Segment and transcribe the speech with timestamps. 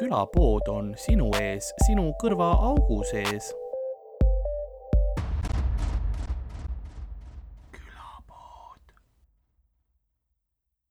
[0.00, 3.50] külapood on sinu ees, sinu kõrvaaugu sees.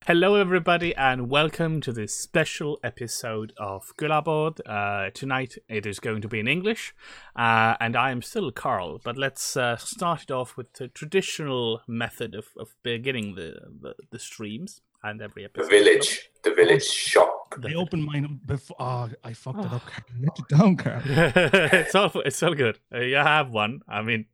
[0.05, 4.59] Hello, everybody, and welcome to this special episode of Külapood.
[4.65, 6.95] Uh, tonight it is going to be in English,
[7.35, 8.99] uh, and I am still Carl.
[9.03, 13.93] But let's uh, start it off with the traditional method of, of beginning the, the,
[14.11, 15.69] the streams and every episode.
[15.69, 15.91] The episode.
[15.91, 17.38] village, the village shop.
[17.63, 18.77] I opened mine before.
[18.79, 19.81] Oh, I fucked it up.
[19.85, 20.05] Carl.
[20.21, 21.01] Let it down, Carl.
[21.05, 22.79] it's all it's all good.
[22.93, 23.81] Uh, you have one.
[23.87, 24.25] I mean,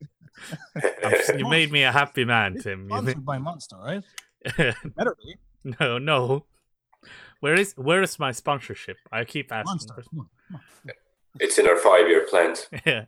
[0.75, 2.83] I'm- you made me a happy man, Tim.
[2.83, 4.03] You Sponsored by Monster, right?
[4.95, 5.35] Better be.
[5.79, 6.45] no, no.
[7.39, 8.97] Where is where is my sponsorship?
[9.11, 9.65] I keep asking.
[9.71, 10.03] Monster.
[10.11, 10.29] Come
[11.39, 12.67] It's in our five-year plans.
[12.85, 13.05] yeah.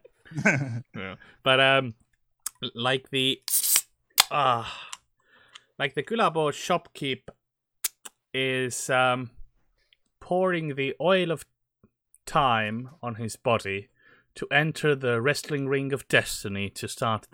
[0.96, 1.16] Yeah.
[1.44, 1.94] But um,
[2.76, 3.42] like the
[4.32, 4.68] ah,
[5.80, 7.24] like the Kulabo shopkeep
[8.34, 9.32] is um
[10.28, 11.46] pouring the oil of
[12.26, 13.88] time on his body
[14.36, 17.28] to enter the wrestling ring of destiny to start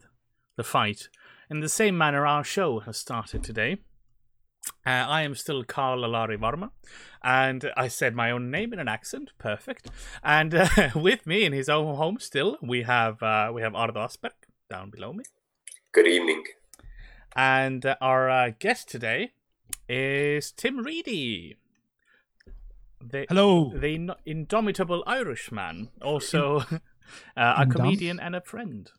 [0.57, 1.09] the fight.
[1.49, 3.77] In the same manner, our show has started today.
[4.85, 6.69] Uh, I am still Carl Alari Varma,
[7.23, 9.89] and I said my own name in an accent, perfect.
[10.23, 14.01] And uh, with me in his own home, still we have uh, we have Ardo
[14.01, 14.33] Asperg
[14.69, 15.23] down below me,
[15.93, 16.43] Good evening.
[17.35, 19.31] and uh, our uh, guest today
[19.89, 21.57] is Tim Reedy,
[23.11, 23.71] the Hello.
[23.75, 26.77] the in- indomitable Irishman, also uh,
[27.37, 28.89] a Indom- comedian and a friend.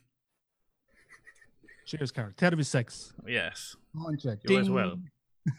[1.86, 2.30] Cheers, Carl.
[2.36, 3.12] Terrible sex.
[3.26, 3.76] Yes.
[4.06, 4.38] On check.
[4.48, 4.74] You as Ding.
[4.74, 4.98] well.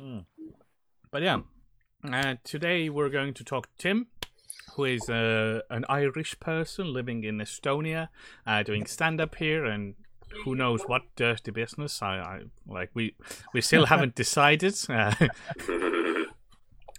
[0.00, 0.24] Mm.
[1.12, 1.40] But yeah,
[2.10, 4.06] uh, today we're going to talk to Tim,
[4.74, 8.08] who is uh, an Irish person living in Estonia,
[8.46, 9.94] uh, doing stand up here, and
[10.44, 12.00] who knows what dirty business.
[12.02, 13.14] I, I like we
[13.52, 14.74] we still haven't decided.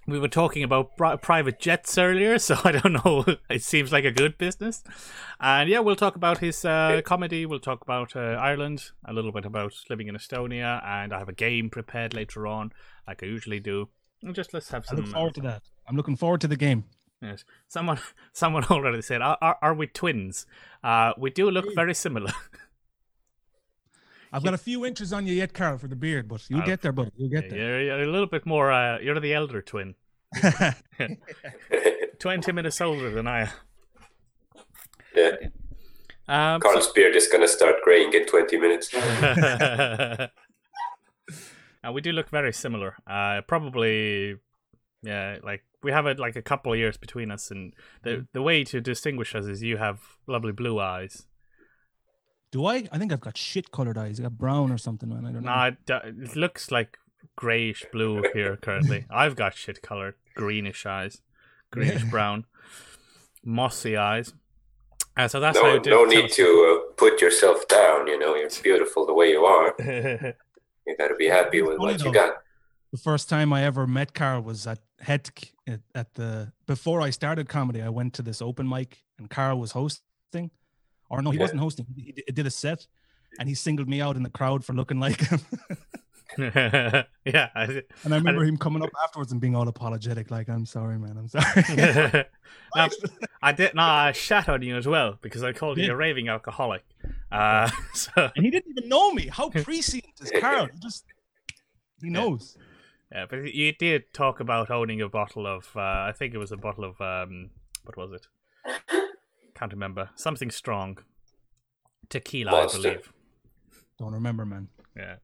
[0.07, 3.25] Uh, we were talking about pri- private jets earlier, so I don't know.
[3.49, 4.83] It seems like a good business.
[5.39, 7.45] And yeah, we'll talk about his uh, comedy.
[7.45, 11.29] We'll talk about uh, Ireland, a little bit about living in Estonia, and I have
[11.29, 12.71] a game prepared later on,
[13.07, 13.89] like I usually do.
[14.21, 14.97] And just let's have some.
[14.97, 15.63] I look forward to that.
[15.87, 16.85] I'm looking forward to the game.
[17.21, 17.45] Yes.
[17.67, 17.99] Someone,
[18.33, 20.45] someone already said, "Are, are, are we twins?"
[20.83, 22.31] Uh, we do look very similar.
[24.33, 26.81] I've got a few inches on you yet, Carl, for the beard, but you'll get
[26.81, 27.11] there, buddy.
[27.17, 27.81] You'll get there.
[27.81, 28.71] you're, you're a little bit more.
[28.71, 29.93] Uh, you're the elder twin,
[32.19, 33.49] twenty minutes older than I am.
[35.15, 35.31] yeah.
[36.25, 38.93] Um, Carl's beard is gonna start graying in 20 minutes.
[38.95, 40.29] uh,
[41.91, 42.95] we do look very similar.
[43.05, 44.37] Uh, probably,
[45.01, 45.39] yeah.
[45.43, 47.73] Like we have a, like a couple of years between us, and
[48.03, 51.27] the the way to distinguish us is you have lovely blue eyes.
[52.53, 52.87] Do I?
[52.91, 54.19] I think I've got shit colored eyes.
[54.19, 55.25] I got brown or something, man.
[55.25, 55.55] I don't know.
[55.89, 56.99] No, it, it looks like
[57.35, 59.05] grayish blue here currently.
[59.09, 61.21] I've got shit colored greenish eyes,
[61.71, 62.45] greenish brown,
[63.43, 64.33] mossy eyes.
[65.17, 65.89] Uh, so that's No, you do.
[65.89, 68.05] no need to uh, put yourself down.
[68.05, 69.75] You know, you're beautiful the way you are.
[70.85, 72.33] You gotta be happy with Funny what you got.
[72.91, 77.09] the first time I ever met Carl was at Hetk at, at the before I
[77.09, 77.81] started comedy.
[77.81, 80.51] I went to this open mic and Carl was hosting,
[81.17, 81.43] or no, he Yeah.
[81.43, 81.85] wasn't hosting.
[81.95, 82.87] He did a set,
[83.39, 85.39] and he singled me out in the crowd for looking like him.
[86.37, 87.05] yeah.
[87.55, 91.15] And I remember him coming up afterwards and being all apologetic, like, "I'm sorry, man.
[91.17, 92.25] I'm sorry."
[93.43, 93.75] I did.
[93.75, 96.83] No, I shat on you as well because I called you a raving alcoholic.
[97.31, 99.27] Uh, so and he didn't even know me.
[99.27, 100.69] How prescient is Carl?
[100.73, 101.05] He just
[102.01, 102.57] he knows.
[103.11, 105.69] yeah, but you did talk about owning a bottle of.
[105.75, 106.99] Uh, I think it was a bottle of.
[106.99, 107.51] Um,
[107.83, 108.25] what was it?
[109.55, 110.09] Can't remember.
[110.15, 110.97] Something strong.
[112.09, 112.79] Tequila, Monster.
[112.79, 113.13] I believe.
[113.99, 114.69] Don't remember, man.
[114.95, 115.15] Yeah.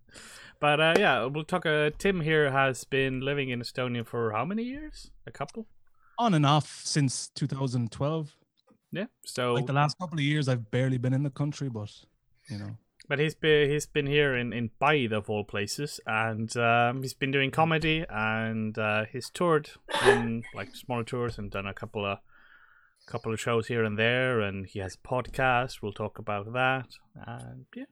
[0.60, 1.66] But uh, yeah, we'll talk.
[1.66, 5.12] Uh, Tim here has been living in Estonia for how many years?
[5.28, 5.68] A couple.
[6.18, 8.36] On and off since 2012.
[8.92, 9.06] Yeah.
[9.26, 11.92] So Like the last couple of years, I've barely been in the country, but
[12.50, 12.78] you know,
[13.08, 17.14] But he's been he's been here in in Paide of all places, and um, he's
[17.14, 19.70] been doing comedy, and uh, he's toured
[20.06, 22.20] in like smaller tours and done a couple of
[23.12, 25.82] couple of shows here and there, and he has a podcast.
[25.82, 27.86] We'll talk about that, and yeah,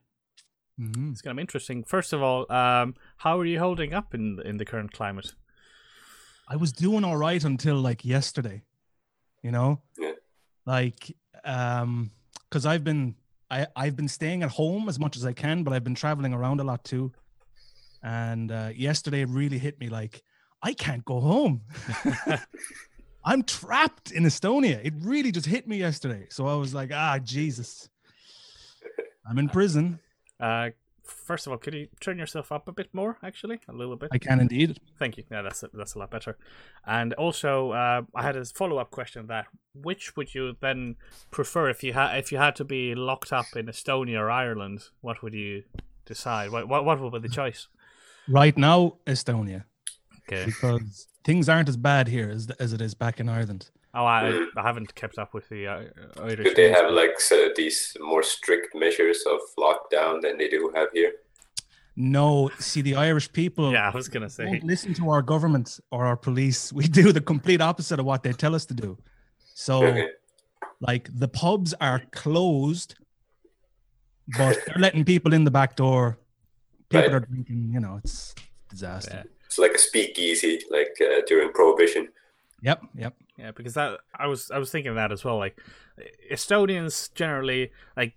[0.80, 1.10] Mhm.
[1.12, 1.84] it's gonna be interesting.
[1.84, 5.34] First of all, um, how are you holding up in in the current climate?
[6.48, 8.62] I was doing all right until like yesterday.
[9.42, 10.14] You know, Yeah.
[10.66, 12.10] like um,
[12.48, 13.14] because I've been
[13.50, 16.34] I I've been staying at home as much as I can, but I've been traveling
[16.34, 17.12] around a lot too.
[18.02, 20.22] And uh, yesterday it really hit me like
[20.62, 21.62] I can't go home.
[23.28, 24.80] I'm trapped in Estonia.
[24.82, 26.28] It really just hit me yesterday.
[26.30, 27.90] So I was like, ah, Jesus.
[29.28, 30.00] I'm in prison.
[30.40, 30.70] Uh,
[31.04, 33.18] first of all, could you turn yourself up a bit more?
[33.22, 34.08] Actually, a little bit.
[34.12, 34.80] I can indeed.
[34.98, 35.24] Thank you.
[35.30, 36.38] Yeah, that's a, that's a lot better.
[36.86, 39.26] And also, uh, I had a follow up question.
[39.26, 40.96] That which would you then
[41.30, 44.84] prefer if you had if you had to be locked up in Estonia or Ireland?
[45.02, 45.64] What would you
[46.06, 46.50] decide?
[46.50, 47.68] What what, what would be the choice?
[48.26, 49.64] Right now, Estonia,
[50.32, 50.44] Okay.
[50.46, 53.70] because things aren't as bad here as as it is back in Ireland.
[53.94, 55.82] Oh, I I haven't kept up with the uh,
[56.22, 56.44] Irish.
[56.48, 60.88] Do they have like so these more strict measures of lockdown than they do have
[60.92, 61.12] here?
[61.96, 64.44] No, see, the Irish people Yeah, I was gonna say.
[64.44, 66.72] don't listen to our government or our police.
[66.72, 68.96] We do the complete opposite of what they tell us to do.
[69.54, 70.08] So, Okay.
[70.80, 72.94] like, the pubs are closed,
[74.36, 76.18] but they're letting people in the back door.
[76.88, 77.14] People Right.
[77.14, 77.70] are drinking.
[77.72, 78.34] You know, it's
[78.70, 79.24] disaster.
[79.24, 79.30] Yeah.
[79.48, 82.08] It's like a speakeasy, like uh, during Prohibition.
[82.62, 83.14] Yep, yep.
[83.38, 85.38] Yeah, because that I was I was thinking that as well.
[85.38, 85.58] Like
[86.30, 88.14] Estonians generally like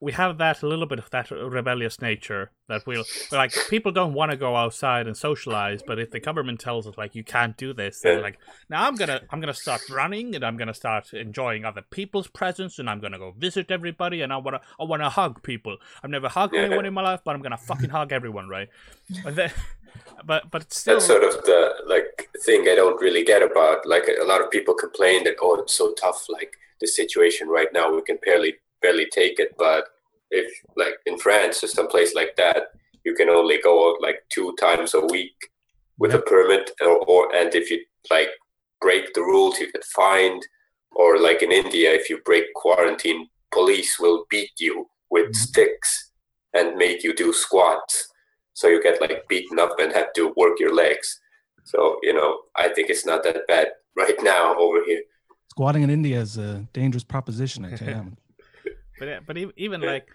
[0.00, 4.12] we have that a little bit of that rebellious nature that we'll like people don't
[4.14, 7.56] want to go outside and socialize, but if the government tells us like you can't
[7.56, 8.38] do this, they're like,
[8.70, 12.78] now I'm gonna I'm gonna start running and I'm gonna start enjoying other people's presence
[12.78, 15.78] and I'm gonna go visit everybody and I wanna I wanna hug people.
[16.02, 18.68] I've never hugged anyone in my life, but I'm gonna fucking hug everyone, right?
[19.24, 19.50] And then,
[20.24, 23.86] but but still, That's sort of the like thing I don't really get about.
[23.86, 26.26] Like a lot of people complain that oh, it's so tough.
[26.28, 29.54] Like the situation right now, we can barely barely take it.
[29.58, 29.84] But
[30.30, 32.68] if like in France or some place like that,
[33.04, 35.36] you can only go out like two times a week
[35.98, 37.80] with a permit, or, or and if you
[38.10, 38.28] like
[38.80, 40.42] break the rules, you get fined.
[40.92, 45.36] Or like in India, if you break quarantine, police will beat you with Mhm.
[45.36, 46.10] sticks
[46.54, 48.08] and make you do squats.
[48.58, 51.20] So you get like beaten up and have to work your legs.
[51.62, 55.02] So you know, I think it's not that bad right now over here.
[55.52, 57.64] Squatting in India is a dangerous proposition.
[57.64, 58.16] I tell you.
[58.98, 60.08] But but even like,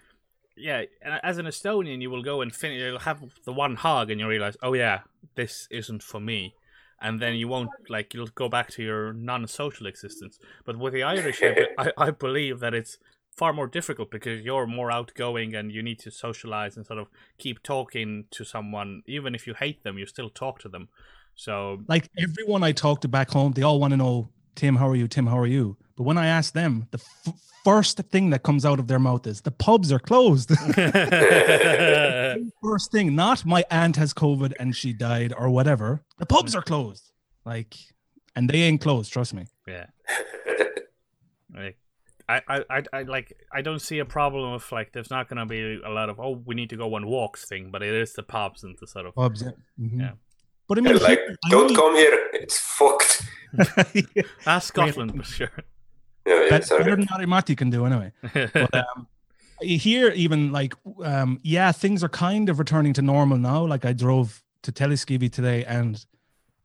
[0.58, 0.82] yeah,
[1.22, 2.80] as an Estonian, you will go and finish.
[2.80, 4.98] You'll have the one hug, and you realize, oh yeah,
[5.36, 6.54] this isn't for me,
[7.00, 10.38] and then you won't like you'll go back to your non-social existence.
[10.66, 11.40] But with the Irish,
[11.78, 12.98] I, I believe that it's
[13.36, 17.08] far more difficult because you're more outgoing and you need to socialize and sort of
[17.38, 20.88] keep talking to someone, even if you hate them, you still talk to them.
[21.34, 24.88] So like everyone I talk to back home, they all want to know, Tim, how
[24.88, 25.08] are you?
[25.08, 25.76] Tim, how are you?
[25.96, 27.34] But when I ask them, the f-
[27.64, 30.48] first thing that comes out of their mouth is the pubs are closed.
[32.62, 36.02] first thing, not my aunt has COVID and she died or whatever.
[36.18, 37.10] The pubs are closed.
[37.44, 37.74] Like,
[38.36, 39.12] and they ain't closed.
[39.12, 39.46] Trust me.
[39.66, 39.86] yeah.
[41.56, 41.78] Like,
[42.28, 45.44] I, I, I, I like I don't see a problem with like there's not gonna
[45.46, 48.14] be a lot of oh we need to go on walks thing, but it is
[48.14, 49.42] the pubs and the sort of Pubs.
[49.42, 49.50] Yeah.
[49.80, 50.00] Mhm.
[50.00, 50.10] Yeah.
[50.66, 52.30] But I mean, like, here, don't know- come here.
[52.32, 53.22] It's fucked.
[54.46, 55.50] ah Scotland for sure.
[56.26, 56.84] Yeah, yeah, Bet- sorry.
[56.84, 58.10] better than Ari Matti can do anyway.
[58.32, 59.06] But um,
[59.60, 60.72] here, even like,
[61.04, 63.66] um, yeah, things are kind of returning to normal now.
[63.66, 66.02] Like I drove to Telliskivi today, and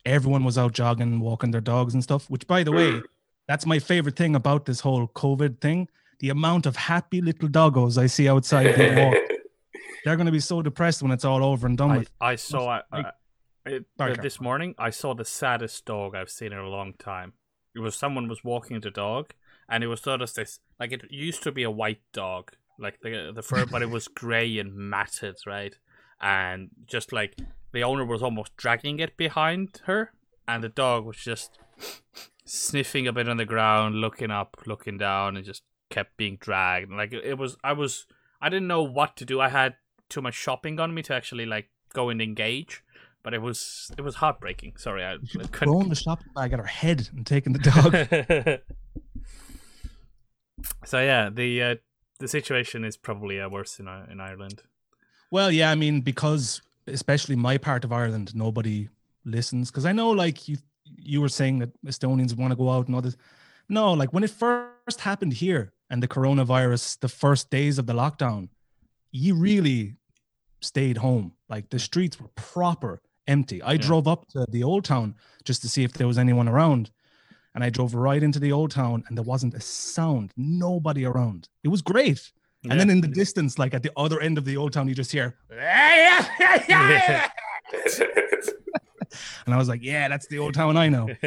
[0.06, 2.30] everyone was out jogging, walking their dogs and stuff.
[2.30, 3.04] Which, by the way, Mm.
[3.50, 5.88] That's my favorite thing about this whole COVID thing.
[6.20, 9.34] The amount of happy little doggos I see outside being walked.
[10.06, 12.12] They're going to be so depressed when it's all over and done I, with.
[12.22, 13.12] I saw like- I-
[13.66, 14.24] it, Sorry, uh, Carl.
[14.24, 14.76] this morning.
[14.78, 17.34] I saw the saddest dog I've seen in a long time.
[17.76, 19.34] It was someone was walking the dog,
[19.68, 23.02] and it was sort of this like it used to be a white dog, like
[23.02, 25.76] the the fur, but it was grey and matted, right?
[26.22, 27.38] And just like
[27.74, 30.14] the owner was almost dragging it behind her,
[30.48, 31.60] and the dog was just
[32.50, 36.92] sniffing a bit on the ground, looking up, looking down, and just kept being dragged.
[36.92, 38.06] Like it was, I was,
[38.42, 39.40] I didn't know what to do.
[39.40, 39.76] I had
[40.10, 42.84] too much shopping on me to actually like go and engage.
[43.22, 44.78] But it was it was heartbreaking.
[44.78, 45.54] Sorry, I, couldn't.
[45.54, 48.62] thrown the shopping bag at her head and taken the dog.
[50.86, 51.76] so yeah, the uh,
[52.20, 54.64] the situation is probably uh, worse in I- in Ireland.
[55.32, 58.88] Well, yeah, I mean, because especially my part of Ireland, nobody
[59.26, 59.70] listens.
[59.70, 60.58] Because I know, like you,
[60.98, 63.18] you were saying that Estonians want to go out and all this.
[63.68, 67.94] No, like when it first happened here and the coronavirus, the first days of the
[67.94, 68.50] lockdown,
[69.12, 69.96] you really
[70.62, 71.34] stayed home.
[71.48, 73.62] Like the streets were proper empty.
[73.62, 73.78] I Yeah.
[73.78, 76.92] drove up to the old town just to see if there was anyone around.
[77.56, 81.50] And I drove right into the old town and there wasn't a sound, nobody around.
[81.64, 82.32] It was great.
[82.70, 84.96] And then in the distance, like at the other end of the old town, you
[84.96, 85.38] just hear,
[89.46, 91.08] and I was like, yeah, that's the old town I know.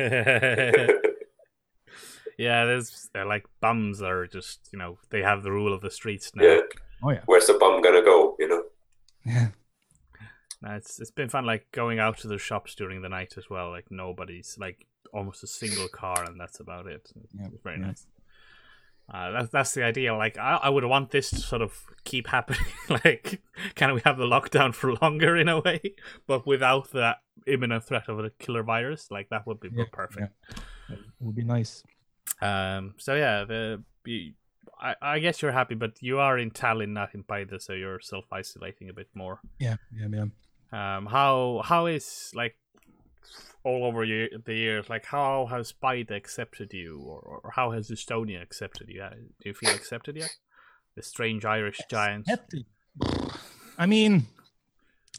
[2.39, 5.91] yeah, there's they're like bums are just you know they have the rule of the
[5.91, 6.45] streets now.
[6.45, 6.61] yeah.
[7.05, 8.37] Oh yeah, Where's the bum gonna go?
[8.39, 8.63] You know.
[9.27, 9.49] yeah.
[10.63, 13.51] No, it's it's been fun like going out to the shops during the night as
[13.51, 13.71] well.
[13.71, 17.11] Like nobody's like almost a single car, and that's about it.
[17.39, 17.87] Yeah, It's very yeah.
[17.87, 18.07] nice.
[19.13, 20.15] Uh, that's that's the idea.
[20.15, 22.61] Like I, I would want this to sort of keep happening.
[22.89, 23.43] like,
[23.75, 25.81] can we have the lockdown for longer in a way,
[26.27, 29.11] but without that imminent threat of a killer virus?
[29.11, 30.33] Like that would be Yeah, perfect.
[30.89, 31.83] It would be nice.
[32.41, 32.95] Um.
[32.97, 34.33] So yeah, the you-
[34.81, 38.01] I I guess you're happy, but you are in Tallinn, not in Paide, so you're
[38.01, 39.41] self isolating a bit more.
[39.59, 40.97] Yeah, yeah, yeah.
[40.97, 41.07] Um.
[41.07, 42.57] How how is like
[43.65, 44.89] all over year, the years?
[44.91, 49.03] Like how has Paide accepted you, or, or how has Estonia accepted you?
[49.03, 50.31] Uh, Do you feel accepted yet?
[50.97, 52.29] The strange Irish giants.
[52.29, 52.67] Hefty.
[53.79, 54.27] I mean,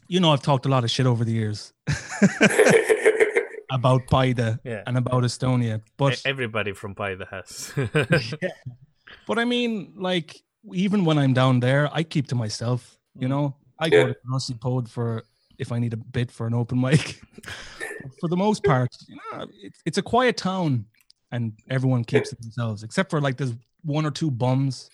[0.06, 1.72] you know, I've talked a lot of shit over the years
[3.70, 4.82] about Paide Yeah.
[4.86, 7.72] and about Estonia, but Everybody from Paide has.
[9.26, 10.36] but I mean, like
[10.72, 12.98] even when I'm down there, I keep to myself.
[13.18, 13.90] You know, I Yeah.
[13.90, 15.24] go to Rossi Pod for
[15.58, 17.20] if I need a bit for an open mic.
[18.20, 20.86] for the most part, you know, it's it's a quiet town,
[21.32, 24.88] and everyone keeps to themselves, except for like there's one or two bums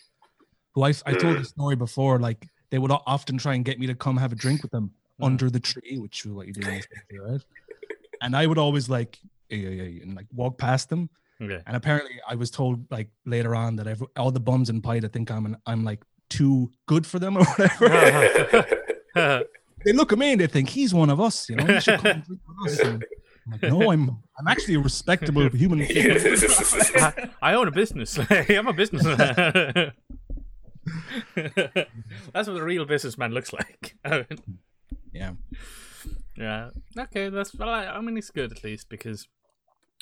[0.75, 2.19] who I I told the story before.
[2.19, 4.90] Like they would often try and get me to come have a drink with them
[5.21, 5.26] Mm.
[5.26, 7.42] under the tree, which is what you do, in this country, right?
[8.23, 9.19] And I would always like,
[9.50, 11.11] yeah, yeah, yeah, and like walk past them.
[11.38, 11.61] yeah.
[11.66, 15.12] And apparently, I was told like later on that every, all the bums in Paide
[15.12, 18.64] think I'm an, I'm like too good for them or whatever.
[19.84, 21.49] they look at me and they think he's one of us.
[21.49, 22.78] You know, he should come and drink with us.
[22.80, 23.04] And
[23.46, 25.78] I'm like, no, I'm I'm actually a respectable human.
[25.78, 26.10] being.
[26.12, 28.18] I, I own a business.
[28.30, 29.92] I'm a businessman.
[31.37, 33.96] that's what a real businessman looks like.
[35.12, 35.32] Yeah,
[36.37, 36.70] yeah.
[36.99, 37.28] Okay.
[37.28, 37.68] That's well.
[37.68, 39.28] I, I mean, it's good at least because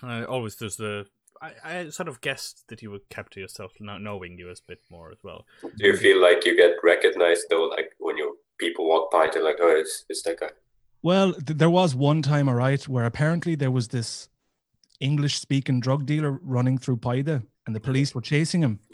[0.02, 1.06] uh, always there's the.
[1.40, 4.54] I, I sort of guessed that you would kept to yourself, not knowing you a
[4.66, 5.46] bit more as well.
[5.62, 9.42] Do you feel like you get recognized though, like when you people walk by, they're
[9.44, 10.50] like, "Oh, it's it's that guy."
[11.02, 14.28] Well, th- there was one time, all right, where apparently there was this
[15.00, 17.28] English-speaking drug dealer running through Paide,
[17.66, 18.80] and the police were chasing him.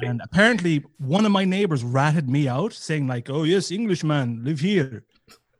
[0.00, 4.60] And apparently, one of my neighbors ratted me out, saying like, "Oh yes, Englishman, live
[4.60, 5.02] here."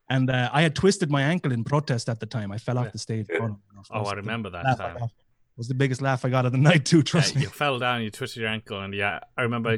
[0.09, 2.53] And uh, I had twisted my ankle in protest at the time.
[2.53, 3.27] I fell off the stage.
[3.29, 3.39] Yeah.
[3.41, 4.97] Oh, no, no, Oh, was I remember that time.
[4.97, 5.11] got.
[5.57, 7.03] was the biggest laugh I got of the night too.
[7.03, 7.45] Trust Yeah, me.
[7.47, 9.77] you fell down, you twisted your ankle, and yeah, I remember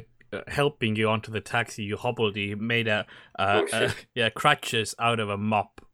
[0.48, 1.82] helping you onto the taxi.
[1.84, 3.06] You hobbled, you made a,
[3.38, 3.90] uh, Oh, shit.
[3.90, 5.84] uh, yeah, crutches out of a mop.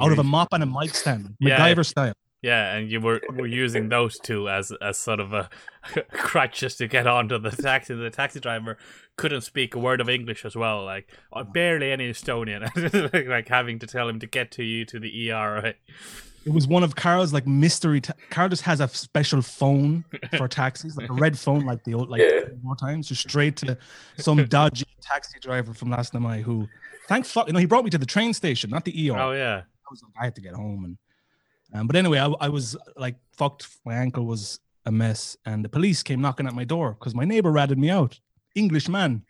[0.00, 1.58] Out of a mop and a mic stand, Yeah.
[1.58, 2.14] MacGyver style.
[2.40, 5.50] Yeah, and you were were using those two as as sort of a
[6.12, 7.94] crutches to get onto the taxi.
[7.96, 8.78] The taxi driver
[9.16, 12.62] couldn't speak a word of English as well, like uh, barely any Estonian.
[13.12, 15.60] like, like having to tell him to get to you to the ER.
[15.64, 15.76] Right?
[16.44, 18.00] It was one of Carl's like mystery.
[18.00, 20.04] Ta- Carl just has a special phone
[20.36, 22.40] for taxis, like a red phone, like the old, like Yeah.
[22.62, 23.76] more times, just straight to
[24.16, 26.66] some dodgy taxi driver from last night who,
[27.08, 29.18] thank fuck, you know, he brought me to the train station, not the ER.
[29.18, 30.98] Oh yeah, I was like, I had to get home, and
[31.74, 33.68] um, but anyway, I, I was like fucked.
[33.84, 37.24] My ankle was a mess, and the police came knocking at my door because my
[37.26, 38.18] neighbor ratted me out,
[38.54, 39.22] English man,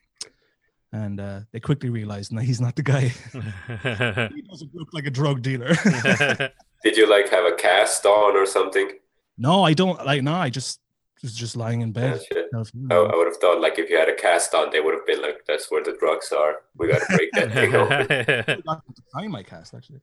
[0.92, 3.08] and uh, they quickly realized, no, he's not the guy.
[4.34, 5.74] he doesn't look like a drug dealer.
[6.84, 8.92] Did you like have a cast on or something?
[9.36, 10.22] no, I don't like.
[10.22, 10.80] No, I just
[11.22, 12.20] was just lying in bed.
[12.30, 12.46] shit.
[12.52, 14.94] No, I, I would have thought like if you had a cast on, they would
[14.94, 16.56] have been like, "That's where the drugs are.
[16.76, 18.62] We got to break that thing open."
[19.14, 20.00] I got my cast actually.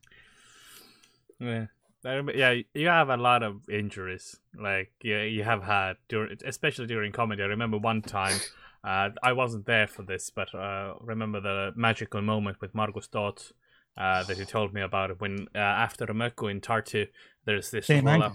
[1.39, 1.65] yeah.
[2.03, 4.37] Yeah, you have a lot of injuries.
[4.55, 7.41] Like yeah, you have had during, especially during comedy.
[7.41, 8.37] I remember one time,
[8.85, 13.51] uh, I wasn't there for this, but uh, remember the magical moment with Margus Dot
[13.97, 17.07] uh, that he told me about it when uh, after Mökku in Tartu,
[17.45, 18.33] there's this Same roll up.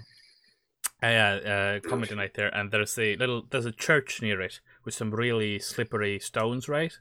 [1.02, 4.92] Uh, uh, comedy night there, and there's a little there's a church near it with
[4.92, 6.98] some really slippery stones, right?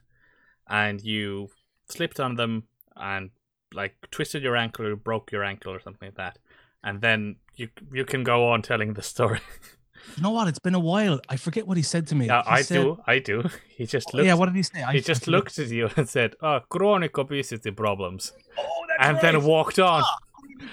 [0.68, 1.50] And you
[1.88, 2.64] slipped on them
[2.96, 3.30] and
[3.74, 6.38] like twisted your ankle or broke your ankle or something like that,
[6.84, 9.40] and then you you can go on telling the story.
[10.16, 10.48] You know what?
[10.48, 11.20] It's been a while.
[11.28, 12.26] I forget what he said to me.
[12.26, 13.42] yeah, He I said- do, I do.
[13.76, 14.26] He just looked.
[14.26, 14.82] yeah, what did he say?
[14.82, 15.32] I, he just forget.
[15.32, 19.22] looked at you and said, "Oh, chronic obesity problems," Oh, that's and right.
[19.22, 20.02] then walked on.
[20.04, 20.18] Ah,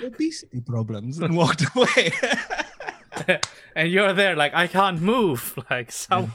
[0.04, 2.12] obesity problems and walked away.
[3.76, 5.58] and you're there like I can't move.
[5.70, 6.34] Like some.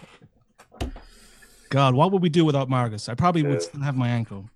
[1.69, 3.09] God, what would we do without Margus?
[3.09, 3.69] I probably would Yeah.
[3.69, 4.49] still have my ankle.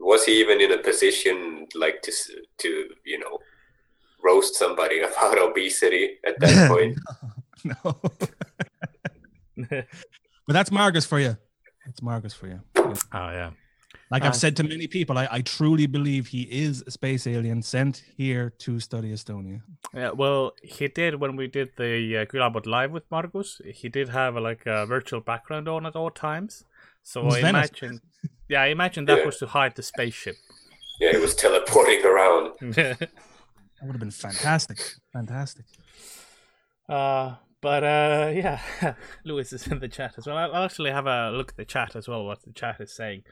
[0.00, 2.12] Was he even in a position like to
[2.58, 2.68] to
[3.04, 3.38] you know
[4.26, 6.94] roast somebody about obesity at that point?
[7.64, 8.00] no.
[10.46, 11.36] But that's Margus for you.
[11.88, 12.60] It's Margus for you.
[12.76, 13.50] Oh yeah.
[14.10, 17.26] Like Uh, I've said to many people, I, I truly believe he is a space
[17.26, 19.62] alien sent here to study Estonia.
[19.94, 23.48] Yeah, well, he did when we did the uh, Külapood live with Margus.
[23.80, 26.64] He did have a, like a virtual background on at all times.
[27.02, 27.48] So I Venice.
[27.48, 28.00] imagine,
[28.48, 29.26] yeah, I imagine that Yeah.
[29.26, 30.36] was to hide the spaceship.
[31.00, 32.46] Yeah, he was teleporting around.
[33.80, 34.80] That would have been fantastic.
[35.12, 35.66] Fantastic.
[36.88, 38.60] uh, But uh, yeah,
[39.24, 40.36] Lewis is in the chat as well.
[40.36, 42.24] I'll actually have a look at the chat as well.
[42.24, 43.22] What the chat is saying.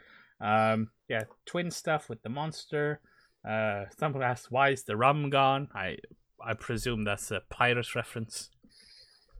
[0.41, 3.01] Um, yeah, twin stuff with the monster.
[3.49, 5.99] Uh, someone asked, "Why is the rum gone?" I
[6.45, 8.51] I presume that's a pirate reference.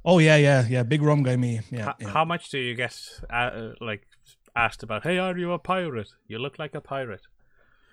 [0.04, 0.82] Oh yeah, yeah, yeah.
[0.82, 1.61] Big rum guy, me.
[1.70, 1.87] Yeah.
[1.87, 2.08] How, yeah.
[2.08, 2.96] how much do you get
[3.30, 4.06] uh, like
[4.54, 5.02] asked about?
[5.02, 6.11] Hey, are you a pirate?
[6.28, 7.23] You look like a pirate.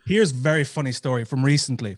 [0.06, 1.98] Here's a very funny story from recently.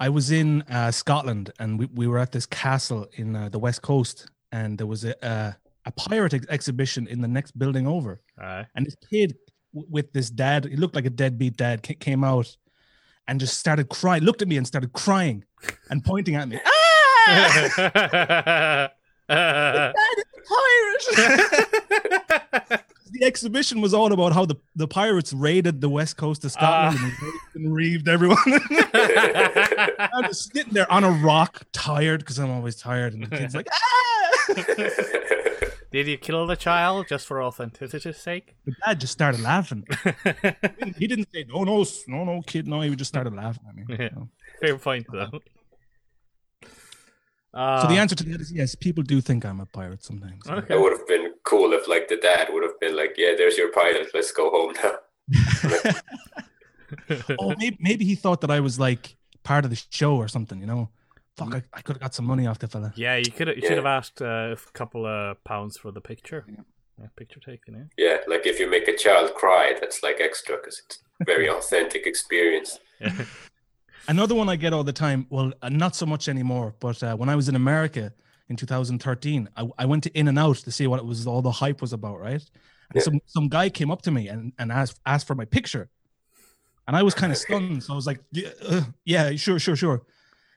[0.00, 3.58] I was in uh, Scotland and we, we were at this castle in uh, the
[3.58, 5.52] west coast, and there was a uh,
[5.86, 8.20] a pirate ex- exhibition in the next building over.
[8.74, 9.36] And this kid
[9.74, 12.56] w- with this dad, he looked like a deadbeat dad, ca- came out
[13.28, 15.44] and just started crying, looked at me and started crying
[15.90, 16.58] and pointing at me.
[17.26, 18.90] Ah!
[19.28, 20.40] Dad is a
[22.60, 22.83] pirate!
[23.14, 26.98] The exhibition was all about how the, the pirates raided the west coast of Scotland
[27.00, 28.36] and, and reaved everyone.
[28.94, 33.54] I'm just sitting there on a rock, tired because I'm always tired, and the kid's
[33.54, 34.30] like, ah!
[35.92, 38.56] Did you kill the child just for authenticity's sake?
[38.66, 39.86] The dad just started laughing.
[40.98, 42.66] He didn't say, no, no, no, no, kid.
[42.66, 43.84] No, he just started laughing at me.
[43.98, 44.08] Yeah.
[44.12, 44.28] So-
[44.60, 45.30] Fair point, though.
[47.52, 50.42] Uh, So the answer to that is yes, people do think I'm a pirate sometimes.
[50.48, 50.74] Okay.
[50.74, 53.56] It would have been cool if like the dad would have been like, "Yeah, there's
[53.56, 54.08] your pilot.
[54.14, 54.94] Let's go home now."
[57.38, 60.60] oh, maybe, maybe he thought that I was like part of the show or something,
[60.60, 60.90] you know?
[61.36, 62.92] Fuck, I, I could have got some money off the fella.
[62.96, 63.68] Yeah, you could you Yeah.
[63.68, 66.44] should have asked uh, a couple of pounds for the picture.
[66.48, 66.62] Yeah.
[67.00, 67.74] Yeah, picture taken.
[67.96, 68.06] Yeah.
[68.06, 71.48] Yeah, like if you make a child cry, that's like extra because it's a very
[71.50, 72.78] authentic experience.
[73.00, 73.24] Yeah.
[74.08, 77.16] Another one I get all the time, well, uh, not so much anymore, but uh,
[77.16, 78.12] when I was in America
[78.48, 81.42] in 2013, I, I went to In and Out to see what it was, all
[81.42, 82.32] the hype was about, right?
[82.90, 83.02] And Yeah.
[83.02, 85.88] some, some guy came up to me and, and asked, asked for my picture.
[86.86, 87.82] And I was kind of stunned.
[87.84, 90.02] So I was like, yeah, uh, yeah, sure, sure, sure.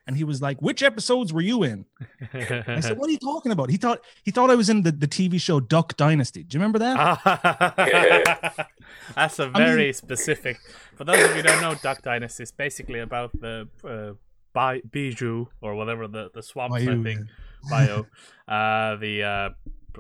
[0.06, 1.86] And he was like, which episodes were you in?
[2.34, 3.70] I said, what are you talking about?
[3.70, 6.44] He thought he thought I was in the, the TV show Duck Dynasty.
[6.44, 8.68] Do you remember that?
[9.16, 10.60] That's a mean- very specific.
[10.96, 14.14] For those of you who don't know, Duck Dynasty is basically about the uh,
[14.54, 17.28] Bi- Bijou or whatever the the swamps I Bayou, think
[17.70, 18.06] bio,
[18.48, 19.50] uh, the uh,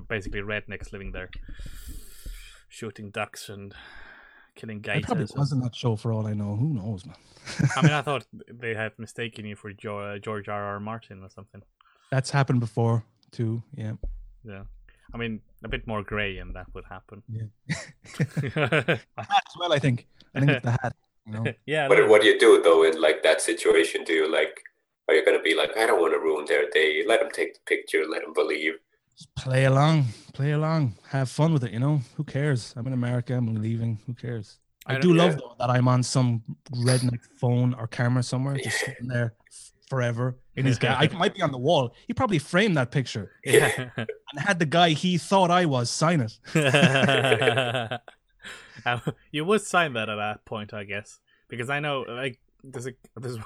[0.07, 1.29] basically rednecks living there,
[2.69, 3.73] shooting ducks and
[4.55, 5.35] killing I probably gators.
[5.35, 6.55] was in that show for all I know.
[6.55, 7.15] Who knows, man?
[7.75, 10.63] I mean, I thought they had mistaken you for jo- uh, George R.
[10.63, 10.79] R.
[10.79, 11.61] Martin or something.
[12.11, 13.63] That's happened before too.
[13.75, 13.93] Yeah.
[14.43, 14.63] Yeah.
[15.13, 17.23] I mean, a bit more grey, and that would happen.
[17.29, 17.47] Yeah.
[18.55, 20.07] hat as well, I think.
[20.35, 20.95] I think it's the hat.
[21.25, 21.45] You know?
[21.65, 21.87] yeah.
[21.87, 24.03] What what do you do though in like that situation?
[24.03, 24.61] Do you like
[25.07, 27.03] are you gonna be like, I don't want to ruin their day.
[27.07, 28.05] Let them take the picture.
[28.07, 28.73] Let them believe.
[29.17, 31.71] Just play along, play along, have fun with it.
[31.71, 32.73] You know, who cares?
[32.77, 33.35] I'm in America.
[33.35, 33.99] I'm leaving.
[34.05, 34.59] Who cares?
[34.85, 35.37] I I, don't- love yeah.
[35.37, 36.43] though that I'm on some
[36.75, 39.33] redneck phone or camera somewhere, just sitting there
[39.89, 40.93] forever in his guy.
[40.99, 41.95] I might be on the wall.
[42.07, 43.89] He probably framed that picture Yeah.
[43.97, 44.07] and
[44.39, 46.37] had the guy he thought I was sign it.
[48.85, 48.99] Uh,
[49.31, 52.91] you would sign that at that point, I guess, because I know like there's a
[53.15, 53.37] there's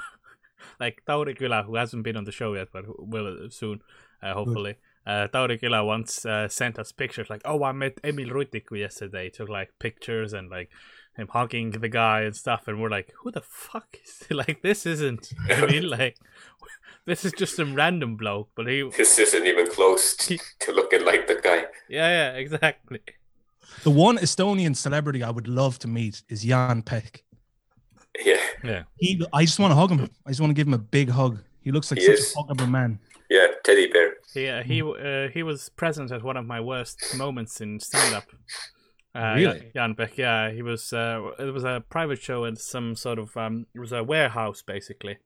[0.79, 3.81] like Tauri Kula who hasn't been on the show yet, but will soon,
[4.23, 4.75] uh, hopefully.
[5.05, 9.29] Uh, Tauri Kula once uh, sent us pictures like, "Oh, I met Emil Rutiku yesterday."
[9.29, 10.69] Took like pictures and like
[11.17, 14.85] him hugging the guy and stuff, and we're like, "Who the fuck is like this?
[14.85, 16.17] Isn't I mean like
[17.05, 21.03] this is just some random bloke?" But he, This isn't even close to, to looking
[21.03, 21.65] like the guy.
[21.89, 22.99] yeah, yeah, exactly.
[23.83, 27.21] The one Estonian celebrity I would love to meet is Jaan Pehk.
[28.25, 28.83] Yeah, Yeah.
[28.97, 30.09] He, I just want to hug him.
[30.25, 31.39] I just want to give him a big hug.
[31.61, 32.33] He looks like He such is.
[32.37, 32.99] a huggable man.
[33.29, 34.15] yeah, teddy bear.
[34.33, 38.13] He uh, he uh, he was present at one of my worst moments in stand
[38.15, 38.25] up.
[39.13, 39.71] Uh, Really?
[39.75, 40.93] Jaan Pehk, yeah, he was.
[40.93, 43.35] Uh, it was a private show in some sort of.
[43.37, 45.17] Um, it was a warehouse basically,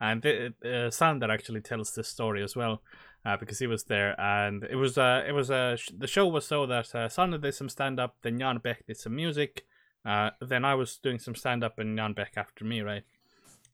[0.00, 2.82] and the, uh, Sander actually tells this story as well,
[3.24, 4.98] uh, because he was there, and it was.
[4.98, 5.76] Uh, it was a.
[5.78, 8.84] sh- the show was so that uh, Sander did some stand up, then Jaan Pehk
[8.86, 9.64] did some music,
[10.04, 13.04] uh, then I was doing some stand up, in Nanbeck after me, right,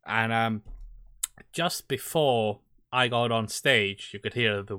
[0.07, 0.62] and um,
[1.53, 2.61] just before
[2.93, 4.79] I got on stage, you could hear the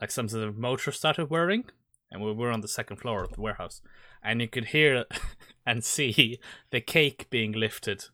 [0.00, 1.64] like some sort of motor started whirring,
[2.10, 3.80] and we were on the second floor of the warehouse,
[4.22, 5.04] and you could hear
[5.66, 6.38] and see
[6.70, 8.06] the cake being lifted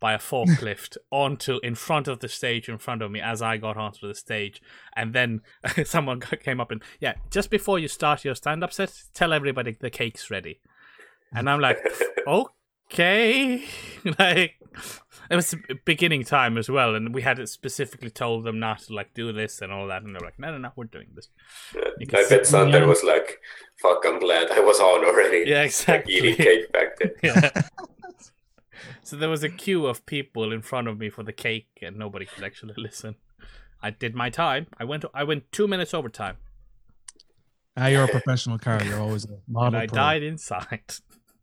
[0.00, 3.58] by a forklift onto in front of the stage in front of me as I
[3.58, 4.60] got onto the stage,
[4.96, 5.42] and then
[5.84, 9.90] someone came up and yeah, just before you start your stand-up set, tell everybody the
[9.90, 10.60] cake's ready,
[11.32, 11.78] and I'm like,
[12.26, 13.64] okay,
[14.18, 14.54] like
[15.30, 18.94] it was beginning time as well, and we had it specifically told them not to
[18.94, 21.28] like do this and all that, and they're like, no, no, no, we're doing this.
[21.98, 23.38] You I see- bet Sander was like,
[23.80, 26.14] "Fuck, I'm glad I was on already." Yeah, exactly.
[26.20, 27.10] Like eating cake back then.
[27.22, 27.62] Yeah.
[29.02, 31.96] so there was a queue of people in front of me for the cake, and
[31.96, 33.16] nobody could actually listen.
[33.82, 34.66] I did my time.
[34.78, 35.04] I went.
[35.14, 36.36] I went two minutes over time.
[37.76, 38.82] Ah, you're a professional, Carl.
[38.84, 39.68] You're always a model.
[39.68, 39.94] And I pro.
[39.96, 40.82] died inside.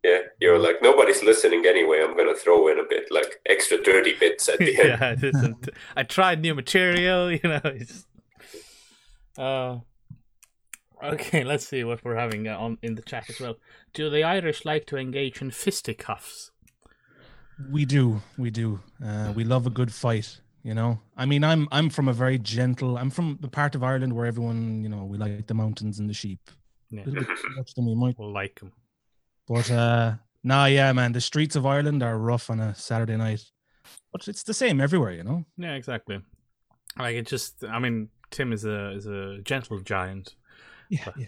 [0.07, 1.99] Yeah, you're like nobody's listening anyway.
[2.03, 4.87] I'm gonna throw in a bit like extra dirty bits at the end.
[5.01, 5.69] yeah, it isn't.
[5.97, 7.59] I tried new material, you know.
[7.65, 8.05] It's,
[9.37, 9.79] uh,
[11.03, 13.55] okay, let's see what we're having uh, on in the chat as well.
[13.93, 16.51] Do the Irish like to engage in fisticuffs?
[17.71, 18.79] We do, we do.
[19.03, 20.39] Uh, we love a good fight.
[20.63, 22.97] You know, I mean, I'm I'm from a very gentle.
[22.97, 26.09] I'm from the part of Ireland where everyone, you know, we like the mountains and
[26.09, 26.39] the sheep.
[26.91, 28.19] Yeah, A bit too much to me, might.
[28.19, 28.71] like them.
[29.47, 33.43] But uh, nah, yeah, man, the streets of Ireland are rough on a Saturday night.
[34.11, 35.45] But it's the same everywhere, you know.
[35.57, 36.21] Yeah, exactly.
[36.97, 40.35] Like it just, I mean, Tim is a is a gentle giant.
[40.89, 41.25] Yeah, But- yeah.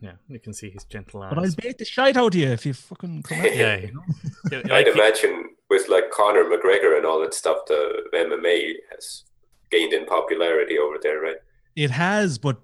[0.00, 1.34] Yeah, you can see his gentle eyes.
[1.34, 3.58] But I'll bait the shite out of you if you fucking come at me.
[3.58, 4.02] yeah, you know?
[4.52, 9.24] yeah, I'd like, imagine with like Conor McGregor and all that stuff, the MMA has
[9.72, 11.38] gained in popularity over there, right?
[11.74, 12.58] It has, but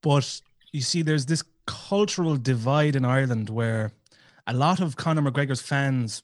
[0.00, 0.40] but
[0.72, 3.92] you see, there's this cultural divide in Ireland where
[4.48, 6.22] a lot of Conor McGregor's fans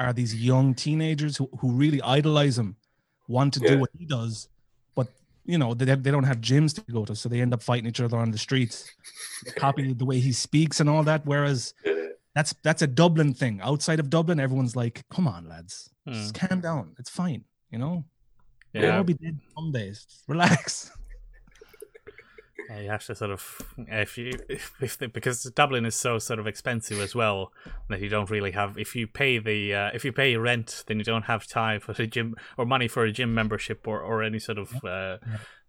[0.00, 2.76] are these young teenagers who, who really idolize him,
[3.28, 3.70] want to Yeah.
[3.72, 4.48] do what he does,
[4.96, 5.08] but
[5.44, 7.86] you know they they don't have gyms to go to, so they end up fighting
[7.88, 8.76] each other on the streets,
[9.56, 11.26] copying the way he speaks and all that.
[11.26, 11.74] Whereas
[12.34, 13.60] that's that's a Dublin thing.
[13.62, 16.12] Outside of Dublin, everyone's like, "Come on, lads, Hmm.
[16.14, 16.94] just calm down.
[16.98, 18.04] It's fine." You know,
[18.74, 20.06] we'll all be dead some days.
[20.28, 20.90] Relax.
[22.74, 23.42] yeah, you have to sort of
[23.88, 27.52] if you if, if the, because Dublin is so sort of expensive as well
[27.90, 30.98] that you don't really have if you pay the uh, if you pay rent then
[30.98, 34.22] you don't have time for the gym or money for a gym membership or, or
[34.22, 35.18] any sort of uh,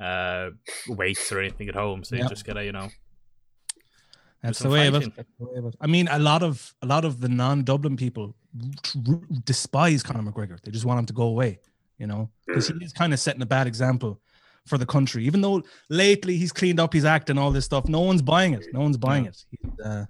[0.03, 0.49] uh,
[0.87, 2.27] weights or anything at home so you Yeah.
[2.29, 2.89] just gotta you know
[4.41, 5.09] That's the way fighting.
[5.09, 5.15] it.
[5.15, 5.75] That's the way of it.
[5.79, 8.35] I mean, a lot of a lot of the non-Dublin people
[9.09, 10.57] r- despise Conor McGregor.
[10.61, 11.59] They just want him to go away,
[11.97, 14.19] you know, because he is kind of setting a bad example
[14.65, 15.25] for the country.
[15.25, 18.53] Even though lately he's cleaned up his act and all this stuff, no one's buying
[18.53, 18.65] it.
[18.73, 19.43] No one's buying it.
[19.51, 20.05] He's uh,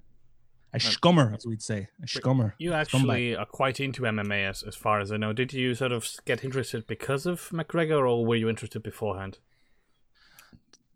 [0.72, 2.52] a scummer, as we'd say, a scummer.
[2.58, 5.92] you actually are quite into MMA as, as far as I know did you sort
[5.92, 9.38] of get interested because of McGregor or were you interested beforehand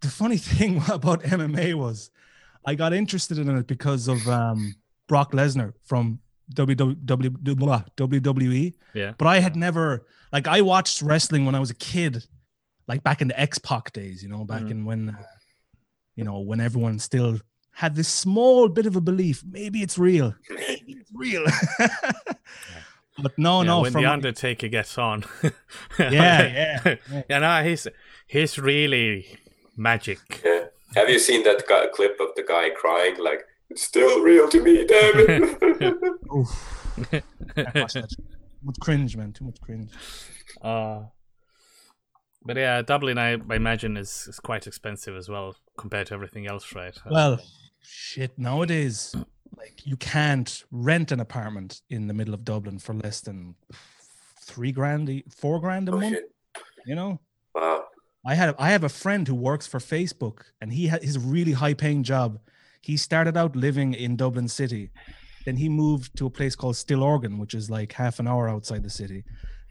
[0.01, 2.11] the funny thing about MMA was
[2.65, 4.75] I got interested in it because of um,
[5.07, 6.19] Brock Lesnar from
[6.55, 8.75] WWE, WWE.
[8.95, 12.25] yeah But I had never like I watched wrestling when I was a kid,
[12.89, 14.71] like back in the X Pac days, you know, back Mhm.
[14.71, 15.23] in when, uh,
[16.17, 17.39] you know, when everyone still
[17.73, 21.45] had this small bit of a belief, maybe it's real, maybe it's real.
[23.23, 25.25] but no, yeah, no, when from the Undertaker gets on
[25.99, 27.23] yeah, yeah, yeah.
[27.29, 27.87] yeah no he's
[28.27, 29.27] he's really
[29.77, 30.65] magic Yeah.
[30.97, 34.63] Have you seen that guy, clip of the guy crying like it's still real to
[34.63, 36.03] me, damn it?
[36.35, 36.51] Oof.
[37.11, 38.09] Can't watch that.
[38.09, 38.25] Too
[38.65, 39.35] much cringe, man.
[39.35, 39.91] Too much cringe.
[40.63, 41.01] Uh,
[42.49, 46.47] but yeah, Dublin, I, I imagine, is, is quite expensive as well compared to everything
[46.47, 46.97] else, right?
[47.07, 47.41] Uh, Well,
[47.83, 48.37] shit.
[48.39, 49.15] Nowadays,
[49.57, 53.55] like you can't rent an apartment in the middle of Dublin for less than
[54.41, 56.15] three grand, four grand a oh month.
[56.15, 56.33] shit!
[56.87, 57.21] You know,
[57.55, 57.85] Wow.
[58.27, 61.53] I had I have a friend who works for Facebook, and he has his really
[61.53, 62.41] high paying job.
[62.81, 64.91] He started out living in Dublin City,
[65.49, 68.83] then he moved to a place called Stillorgan, which is like half an hour outside
[68.83, 69.25] the city.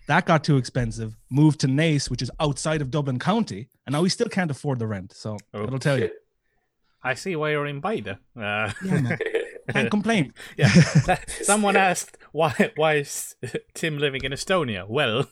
[0.07, 1.15] That got too expensive.
[1.29, 4.79] Moved to Naas, which is outside of Dublin County, and now he still can't afford
[4.79, 5.13] the rent.
[5.13, 6.09] So Oh, that'll tell you.
[7.03, 8.07] I see why you're in Paide.
[8.09, 9.17] Uh, Yeah,
[9.71, 10.33] can't complain.
[10.57, 10.69] yeah.
[11.43, 13.35] Someone asked why why is
[13.73, 14.87] Tim living in Estonia?
[14.87, 15.27] Well,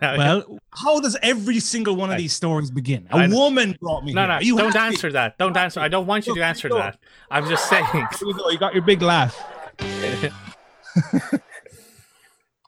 [0.00, 3.06] Well, how does every single one of these stories begin?
[3.10, 4.94] A woman brought me no, no, you don't happy?
[4.94, 5.38] answer that.
[5.38, 5.80] Don't answer.
[5.80, 6.98] I don't want you to answer that.
[7.30, 7.84] I'm just saying.
[7.92, 8.48] Here you go.
[8.50, 9.34] You got your big laugh.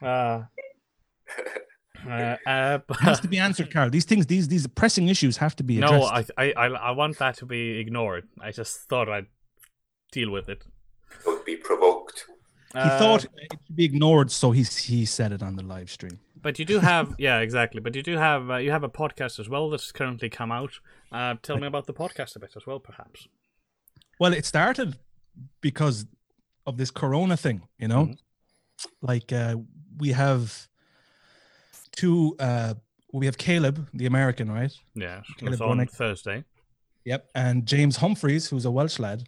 [0.01, 0.43] Uh,
[2.07, 3.89] uh, uh, It has to be answered, Carl.
[3.89, 6.31] These things, these these pressing issues have to be addressed.
[6.37, 8.27] I, I, I I want that to be ignored.
[8.41, 9.27] I just thought I'd
[10.11, 10.63] deal with it.
[11.25, 12.25] Don't be provoked.
[12.73, 13.31] he Uh, thought it
[13.65, 16.19] should be ignored, so he he said it on the live stream.
[16.41, 17.81] But you do have, yeah, exactly.
[17.81, 20.73] But you do have, uh, you have a podcast as well that's currently come out.
[21.11, 23.27] Uh, tell me about the podcast a bit as well, perhaps.
[24.19, 24.97] Well, it started
[25.61, 26.05] because
[26.65, 28.05] of this Corona thing, you know.
[28.05, 28.17] Mhm.
[29.01, 29.55] Like uh,
[29.97, 30.67] we have
[31.97, 32.35] two.
[32.39, 32.73] Uh,
[33.13, 34.71] we have Caleb, the American, right?
[34.95, 35.91] Yeah, Caleb it's on Brunick.
[35.91, 36.43] Thursday.
[37.05, 37.29] Yep.
[37.35, 39.23] And James Humphreys, who's a Welsh lad,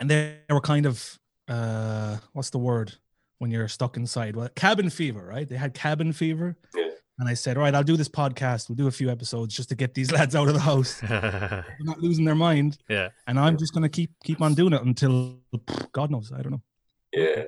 [0.00, 2.94] and they were kind of uh, what's the word
[3.38, 4.36] when you're stuck inside?
[4.36, 5.48] Well, cabin fever, right?
[5.48, 6.56] They had cabin fever.
[6.74, 6.86] Yeah.
[7.18, 8.68] And I said, all right, I'll do this podcast.
[8.70, 11.00] We'll do a few episodes just to get these lads out of the house.
[11.08, 12.78] They're not losing their mind.
[12.88, 15.38] yeah, And I'm just gonna keep keep on doing it until
[15.92, 16.32] God knows.
[16.32, 16.62] I don't know.
[17.12, 17.44] Yeah.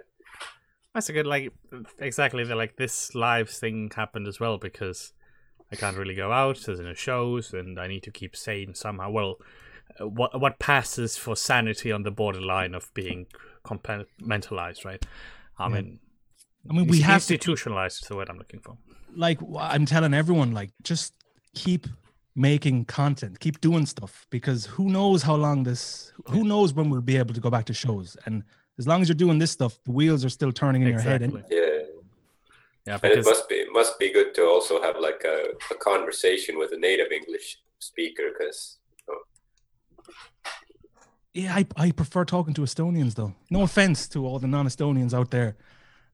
[0.94, 1.52] That's a good like
[1.98, 5.12] exactly the, like this live thing happened as well because
[5.72, 6.60] I can't really go out.
[6.66, 9.10] There's no shows, and I need to keep sane somehow.
[9.10, 9.36] Well,
[10.00, 13.26] uh, what what passes for sanity on the borderline of being
[13.64, 15.04] compartmentalized, right?
[15.58, 15.74] I Yeah.
[15.74, 16.00] mean,
[16.68, 18.02] I mean, we have to institutionalized.
[18.02, 18.76] Is the word I'm looking for.
[19.14, 21.14] like I'm telling everyone, like just
[21.54, 21.86] keep
[22.34, 27.02] making content, keep doing stuff because who knows how long this, who knows when we'll
[27.02, 28.16] be able to go back to shows.
[28.24, 28.42] And
[28.78, 31.22] as long as you're doing this stuff, the wheels are still turning in your head.
[31.22, 31.60] And Yeah,
[32.86, 35.76] Yeah, and it must be it must be good to also have like a, a
[35.76, 38.78] conversation with a native English speaker because
[41.34, 43.34] yeah, I, I prefer talking to Estonians though.
[43.50, 45.56] No offense to all the non-Estonians out there.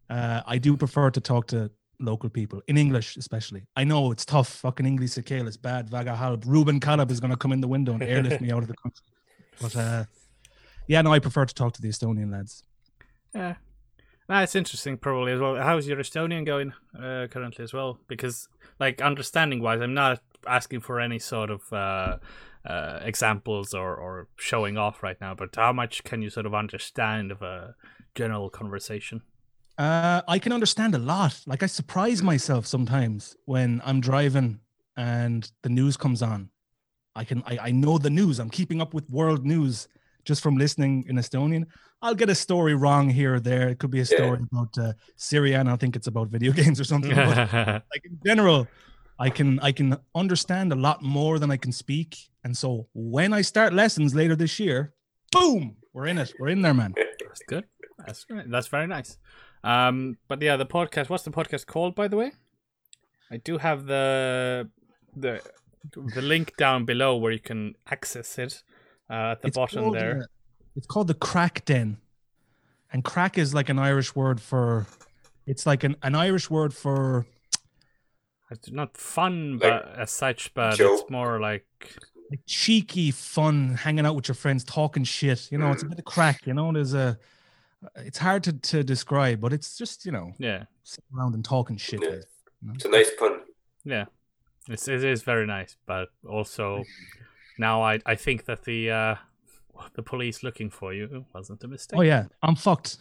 [0.09, 3.67] Uh, I do prefer to talk to local people in English, especially.
[3.77, 4.49] I know it's tough.
[4.49, 5.91] Fucking English Sakale is bad.
[5.91, 6.45] Vaga Halb.
[6.47, 8.77] Ruben Kalab is going to come in the window and airlift me out of the
[8.77, 9.05] country.
[9.61, 10.05] But uh,
[10.89, 12.65] yeah, no, I prefer to talk to the Estonian lads.
[13.35, 13.55] yeah,
[14.29, 15.57] no, it's interesting probably as well.
[15.57, 17.99] How's your Estonian going uh, currently as well?
[18.09, 18.49] Because
[18.79, 22.19] like understanding wise, I'm not asking for any sort of uh,
[22.67, 25.35] uh, examples or or showing off right now.
[25.35, 27.75] But how much can you sort of understand of a
[28.15, 29.23] general conversation?
[29.79, 31.41] Uh, I can understand a lot.
[31.47, 34.61] Like I surprise myself sometimes when I'm driving
[34.97, 36.51] and the news comes on.
[37.15, 38.39] I can I, I know the news.
[38.39, 39.89] I'm keeping up with world news
[40.29, 41.65] just from listening in Estonian.
[42.03, 43.69] I'll get a story wrong here or there.
[43.73, 44.17] It could be a Yeah.
[44.19, 47.15] story about uh, Syria, and I think it's about video games or something.
[47.15, 47.37] But
[47.93, 48.69] like in general,
[49.19, 52.11] I can I can understand a lot more than I can speak.
[52.45, 54.93] And so when I start lessons later this year,
[55.33, 56.33] boom, we're in it.
[56.39, 56.93] We're in there, man.
[57.27, 57.65] that's good.
[58.07, 58.49] That's right.
[58.55, 59.19] That's very nice.
[59.65, 61.09] Um, but yeah, the podcast.
[61.11, 62.31] What's the podcast called, by the way?
[63.35, 64.69] I do have the
[65.17, 65.41] the
[66.15, 68.63] the link down below where you can access it
[69.11, 70.23] uh, at the It's bottom called, there.
[70.23, 70.27] uh,
[70.77, 71.99] it's called the crack den.
[72.93, 74.87] And crack is like an Irish word for
[75.47, 77.27] it's like an, an Irish word for
[78.51, 81.67] It's not fun, Like but as such, but it's more like
[82.31, 85.51] like cheeky fun, hanging out with your friends, talking shit.
[85.51, 87.19] You know, it's a bit of crack, you know, there's a
[87.97, 91.77] it's hard to, to describe, but it's just, you know, yeah, sitting around and talking
[91.77, 92.03] shit.
[92.03, 92.09] Yeah.
[92.09, 92.25] like,
[92.61, 92.75] you know?
[92.75, 93.41] it's a nice pun.
[93.85, 94.05] yeah.
[94.69, 96.83] It's it is very nice, but also
[97.59, 99.15] now I I think that the uh
[99.95, 101.99] the police looking for you wasn't a mistake.
[101.99, 102.99] Oh yeah, I'm fucked.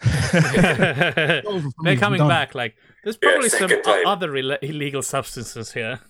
[0.32, 2.54] They're Over for me, I'm coming back.
[2.54, 4.06] Like there's Yeah, probably some time.
[4.06, 6.00] other Ill- illegal substances here.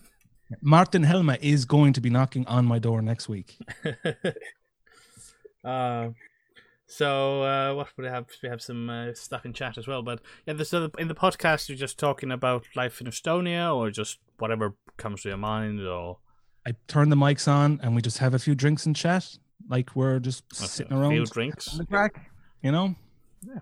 [0.62, 3.56] Martin Helme is going to be knocking on my door next week.
[5.64, 6.10] Uh,
[6.86, 8.26] so uh, what would we have?
[8.42, 10.02] We have some uh, stuff in chat as well.
[10.02, 13.90] But yeah, this other, in the podcast, you're just talking about life in Estonia, or
[13.90, 16.18] just whatever comes to your mind, or
[16.68, 19.38] I turn the mics on and we just have a few drinks and chat,
[19.70, 21.72] like we're just a sitting few around drinks.
[21.72, 22.30] on the crack,
[22.62, 22.94] you know.
[23.42, 23.60] Yeah,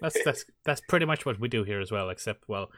[0.00, 2.10] That's that's that's pretty much what we do here as well.
[2.10, 2.70] Except, well,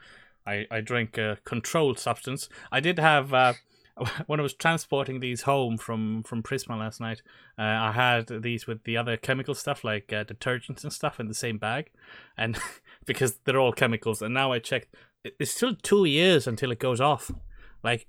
[0.47, 2.49] I I drink a controlled substance.
[2.71, 3.53] I did have uh,
[4.25, 7.21] when I was transporting these home from from Prisma last night.
[7.59, 11.27] Uh, I had these with the other chemical stuff like uh, detergents and stuff in
[11.27, 11.91] the same bag,
[12.35, 12.57] and
[13.05, 14.23] because they're all chemicals.
[14.23, 17.29] And now I checked, it's still two years until it goes off.
[17.83, 18.07] Like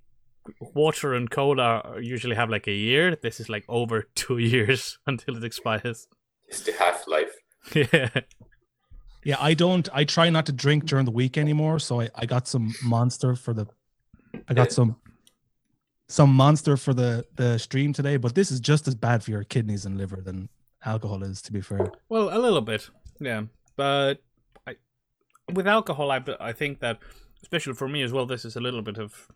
[0.61, 3.16] water and cola usually have like a year.
[3.16, 6.08] This is like over two years until it expires.
[6.46, 7.32] It's the half life.
[7.74, 8.08] yeah.
[9.24, 9.88] Yeah, I don't.
[9.92, 11.78] I try not to drink during the week anymore.
[11.80, 13.66] So I, I got some monster for the.
[14.48, 14.96] I got some.
[16.11, 19.44] Some monster for the the stream today, but this is just as bad for your
[19.44, 20.48] kidneys and liver than
[20.82, 21.42] alcohol is.
[21.42, 22.88] To be fair, Well, a little bit,
[23.20, 23.42] yeah.
[23.76, 24.22] But
[24.66, 24.76] I,
[25.52, 26.98] with alcohol, I I think that,
[27.42, 29.28] especially for me as well, this is a little bit of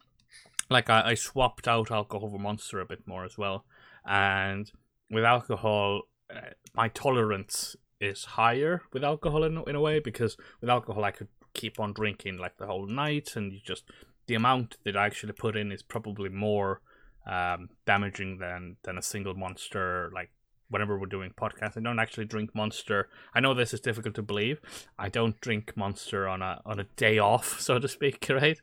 [0.73, 3.65] like I, I swapped out alcohol for Monster a bit more as well,
[4.05, 4.71] and
[5.11, 6.03] with alcohol,
[6.35, 11.13] uh, my tolerance is higher with alcohol in in a way because with alcohol I
[11.13, 13.85] could keep on drinking like the whole night, and you just
[14.27, 16.81] the amount that I actually put in is probably more
[17.27, 20.31] um, damaging than than a single Monster like
[20.73, 21.77] whenever we're doing podcasts.
[21.77, 23.09] I don't actually drink Monster.
[23.35, 24.61] I know this is difficult to believe.
[24.99, 28.61] I don't drink Monster on a on a day off, so to speak, right?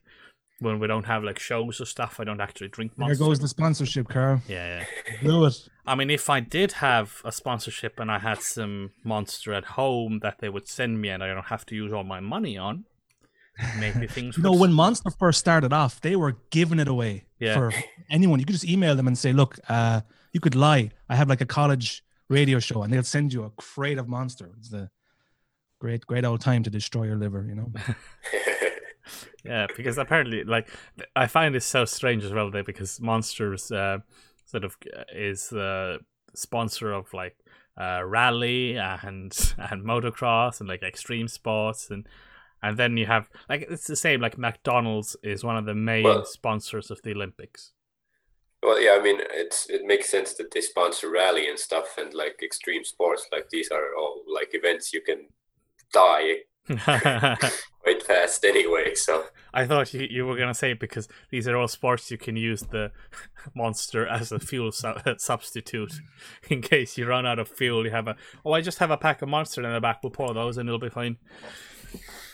[0.62, 3.24] When we don't have like shows or stuff, I don't actually drink there Monster.
[3.26, 4.42] goes the sponsorship, Carl.
[4.48, 5.14] yeah, yeah.
[5.24, 5.56] Do it.
[5.88, 10.20] I mean, if I did have a sponsorship and I had some Monster at home
[10.22, 12.84] that they would send me and I don't have to use all my money on,
[13.80, 14.36] maybe things.
[14.38, 17.54] You know, when Monster first started off, they were giving it away Yeah.
[17.56, 17.72] for
[18.10, 18.40] anyone.
[18.40, 20.02] You could just email them and say, "Look, uh,
[20.34, 20.92] you could lie.
[21.08, 24.52] I have like a college radio show, and they'll send you a crate of Monster."
[24.60, 24.90] It's the
[25.80, 27.46] great, great old time to destroy your liver.
[27.48, 27.72] You know.
[29.44, 30.70] Yeah, because apparently, like,
[31.16, 34.00] I find this so strange as well, there because Monsters uh,
[34.46, 36.00] sort of uh, is the
[36.34, 37.36] sponsor of like
[37.80, 42.08] uh, rally and and motocross and like extreme sports and
[42.62, 46.04] and then you have like it's the same like McDonald's is one of the main
[46.04, 47.72] Well- sponsors of the Olympics.
[48.62, 52.14] Well, yeah, I mean, it's it makes sense that they sponsor rally and stuff, and
[52.14, 55.28] like extreme sports, like these are all like events you can
[55.94, 56.40] die
[57.90, 58.96] quite fast anyway.
[58.96, 62.36] So I thought you, you were gonna say because these are all sports you can
[62.36, 62.92] use the
[63.56, 65.94] monster as a fuel su- substitute
[66.50, 67.86] in case you run out of fuel.
[67.86, 70.04] You have a oh, I just have a pack of monster in the back.
[70.04, 71.18] We'll pour those and it'll be fine.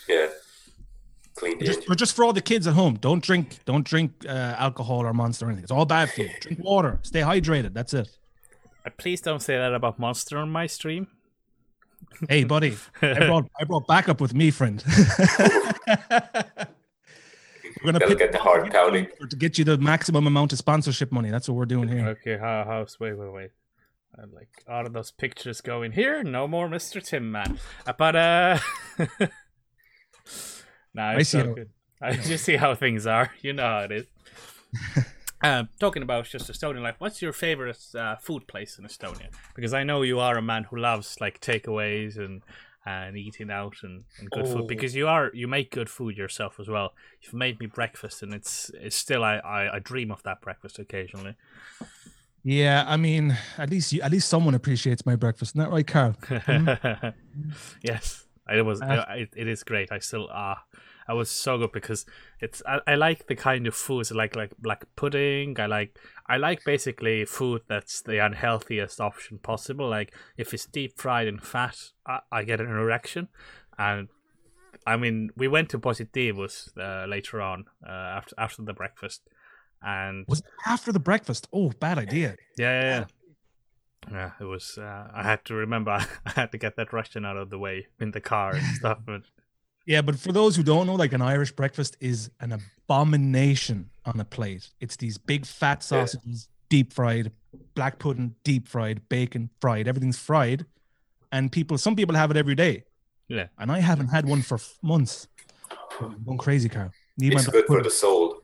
[0.08, 0.28] yeah,
[1.36, 4.12] clean the Just, but just for all the kids at home, don't drink, don't drink
[4.28, 5.64] uh, alcohol or monster or anything.
[5.64, 6.30] It's all bad for you.
[6.40, 7.72] Drink water, stay hydrated.
[7.72, 8.08] That's it.
[8.84, 11.08] Uh, Please don't say that about monster on my stream.
[12.28, 14.82] Hey, buddy, I brought I brought backup with me, friend.
[14.86, 14.96] we're
[17.84, 19.08] gonna Gotta pick get the hard counting.
[19.28, 21.30] to get you the maximum amount of sponsorship money.
[21.30, 22.08] That's what we're doing here.
[22.08, 22.98] Okay, how house?
[22.98, 23.50] Wait, wait, wait.
[24.18, 26.22] I'm like all of those pictures going here.
[26.22, 27.04] No more Mr.
[27.04, 27.58] Tim Man.
[27.98, 28.58] But uh,
[30.94, 31.68] nah, I see so good.
[32.00, 33.30] I just see how things are.
[33.42, 34.06] You know how it is.
[35.42, 39.28] Um, talking about just Estonian life, what's your favorite uh, food place in Estonia?
[39.54, 42.42] Because I know you are a man who loves like takeaways and
[42.88, 44.52] and eating out and, and good Oh.
[44.52, 44.68] food.
[44.68, 46.94] Because you are you make good food yourself as well.
[47.20, 50.78] You've made me breakfast, and it's it's still I I, I dream of that breakfast
[50.78, 51.34] occasionally.
[52.44, 55.84] Yeah, I mean, at least you, at least someone appreciates my breakfast, isn't that right,
[55.86, 56.14] Carl?
[57.82, 58.80] yes, it was.
[58.80, 59.90] Uh, it, it is great.
[59.90, 60.62] I still ah,
[61.08, 62.04] I was so good because
[62.40, 62.62] it's.
[62.66, 65.58] I, I like the kind of foods I like like black pudding.
[65.60, 69.88] I like I like basically food that's the unhealthiest option possible.
[69.88, 73.28] Like if it's deep fried and fat, I, I get an erection,
[73.78, 74.08] and
[74.86, 79.22] I mean we went to Positivos uh, later on uh, after after the breakfast,
[79.82, 81.48] and Was it after the breakfast?
[81.52, 82.36] Oh, bad idea.
[82.58, 83.04] yeah, yeah, yeah.
[84.08, 84.78] Yeah, it was.
[84.78, 85.90] Uh, I had to remember.
[86.26, 88.98] I had to get that Russian out of the way in the car and stuff.
[89.04, 89.22] But
[89.86, 94.18] Yeah, but for those who don't know, like an Irish breakfast is an abomination on
[94.20, 94.68] a plate.
[94.80, 96.04] It's these big fat Yeah.
[96.06, 97.32] sausages, deep fried,
[97.74, 99.86] black pudding, deep fried, bacon fried.
[99.88, 100.66] Everything's fried,
[101.32, 101.78] and people.
[101.78, 102.84] Some people have it every day,
[103.28, 105.28] yeah, and I haven't had one for months.
[106.00, 106.92] I'm going crazy, Carl.
[107.18, 107.84] Need my It's black good for pudding.
[107.84, 108.42] the soul.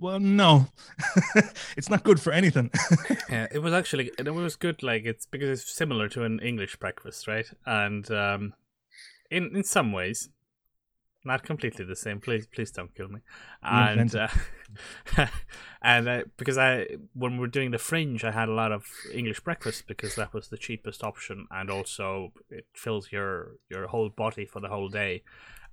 [0.00, 0.66] Well, no,
[1.76, 2.70] it's not good for anything.
[3.30, 3.46] yeah.
[3.52, 4.10] It was actually.
[4.18, 4.82] It was good.
[4.82, 7.46] Like it's because it's similar to an English breakfast, right?
[7.66, 8.54] And um,
[9.30, 10.28] in in some ways,
[11.26, 12.20] not completely the same.
[12.20, 13.20] Please, please don't kill me.
[13.62, 14.28] And uh,
[15.82, 18.86] and uh, because I when we were doing the fringe, I had a lot of
[19.12, 24.08] English breakfast because that was the cheapest option, and also it fills your your whole
[24.08, 25.22] body for the whole day.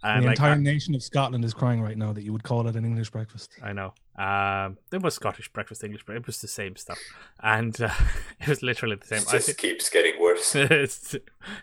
[0.03, 2.43] And the like, entire I- nation of Scotland is crying right now that you would
[2.43, 3.51] call it an English breakfast.
[3.63, 3.93] I know.
[4.17, 6.23] Um, there was Scottish breakfast, English breakfast.
[6.23, 6.99] It was the same stuff,
[7.41, 7.89] and uh,
[8.41, 9.19] it was literally the same.
[9.19, 10.53] It just think keeps getting worse.
[10.55, 11.15] it's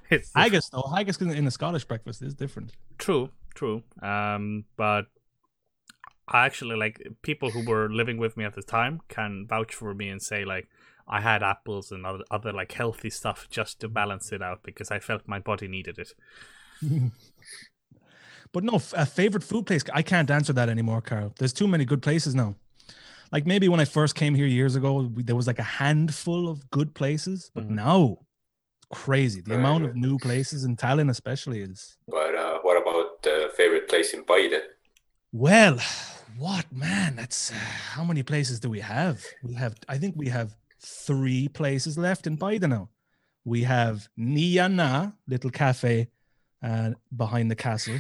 [0.09, 2.73] it's Haggis, though, haggis in in a Scottish breakfast is different.
[2.99, 3.83] true, true.
[4.03, 5.07] Um, but
[6.27, 9.95] I actually like people who were living with me at the time can vouch for
[9.95, 10.69] me and say like
[11.07, 14.91] I had apples and other, other like healthy stuff just to balance it out because
[14.91, 16.13] I felt my body needed it.
[18.53, 19.85] But no, a favorite food place.
[19.93, 21.33] I can't answer that anymore, Carl.
[21.39, 22.57] There's too many good places now.
[23.31, 26.69] Like maybe when I first came here years ago, there was like a handful of
[26.71, 27.71] good places, but Mhm.
[27.77, 28.19] now
[28.93, 29.41] crazy.
[29.41, 33.53] The Right, amount of new places in Tallinn, especially, is But uh, what about the
[33.57, 34.61] favorite place in Paide?
[35.33, 35.79] well.
[36.39, 37.17] What man?
[37.17, 39.23] That's uh, how many places do we have?
[39.43, 39.75] We have.
[39.89, 42.89] I think we have three places left in Paide now.
[43.45, 46.09] We have Niana, little cafe
[46.63, 47.99] uh, behind the castle.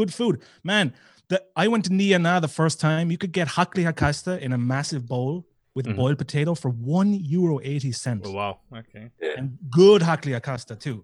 [0.00, 0.36] Good food,
[0.72, 0.86] man.
[1.28, 3.04] The, I went to Niana the first time.
[3.14, 5.32] You could get hakklihakaste in a massive bowl
[5.76, 5.96] with Mhm.
[6.00, 8.52] boiled potato for one euro eighty cent, Oh, wow.
[8.80, 9.04] Okay.
[9.38, 9.46] And
[9.80, 10.96] good hakklihakaste too,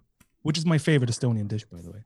[0.46, 2.02] which is my favorite Estonian dish, by the way.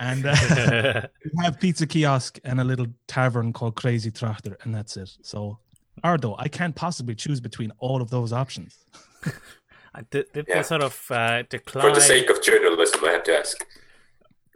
[0.00, 0.34] And uh,
[1.36, 5.10] we have pizza kiosk and a little tavern called Crazy Trachter, and that's it.
[5.32, 5.58] So,
[6.02, 8.72] Ardo, I can't possibly choose between all of those options.
[10.10, 10.58] did, did Yeah.
[10.58, 13.56] the sort of uh, For the sake of journalism, I have to ask.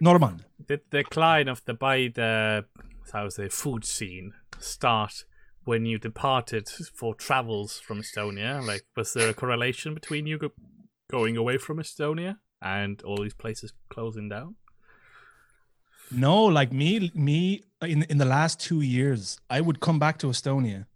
[0.00, 0.44] Norman.
[0.66, 2.64] The decline of the by the
[3.12, 5.24] how say food scene start
[5.64, 8.64] when you departed for travels from Estonia?
[8.64, 10.52] Like, was there a correlation between you go-
[11.10, 14.56] going away from Estonia and all these places closing down?
[16.10, 20.28] No, like me, me in in the last two years, I would come back to
[20.28, 20.86] Estonia,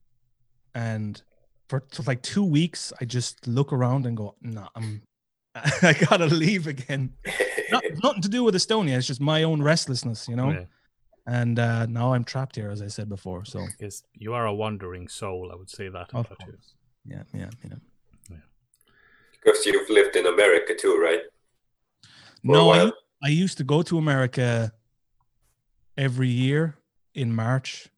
[0.73, 1.21] and
[1.69, 5.03] for, for like two weeks, I just look around and go, "No, I'm,
[5.55, 7.15] I gotta leave again."
[7.73, 8.97] Not, nothing to do with Estonia.
[8.99, 10.51] It's just my own restlessness, you know.
[10.51, 10.65] Yeah,
[11.27, 13.45] And uh, now I'm trapped here, as I said before.
[13.45, 15.51] So because you are a wandering soul.
[15.53, 16.53] I would say that Of about you.
[16.53, 16.75] course.
[17.05, 17.77] yeah, yeah, yeah.
[19.33, 21.21] Because you've lived in America too, right?
[22.03, 22.87] For No, I, while.
[22.87, 22.93] u-
[23.23, 24.73] I used to go to America
[25.97, 26.77] every year
[27.15, 27.89] in March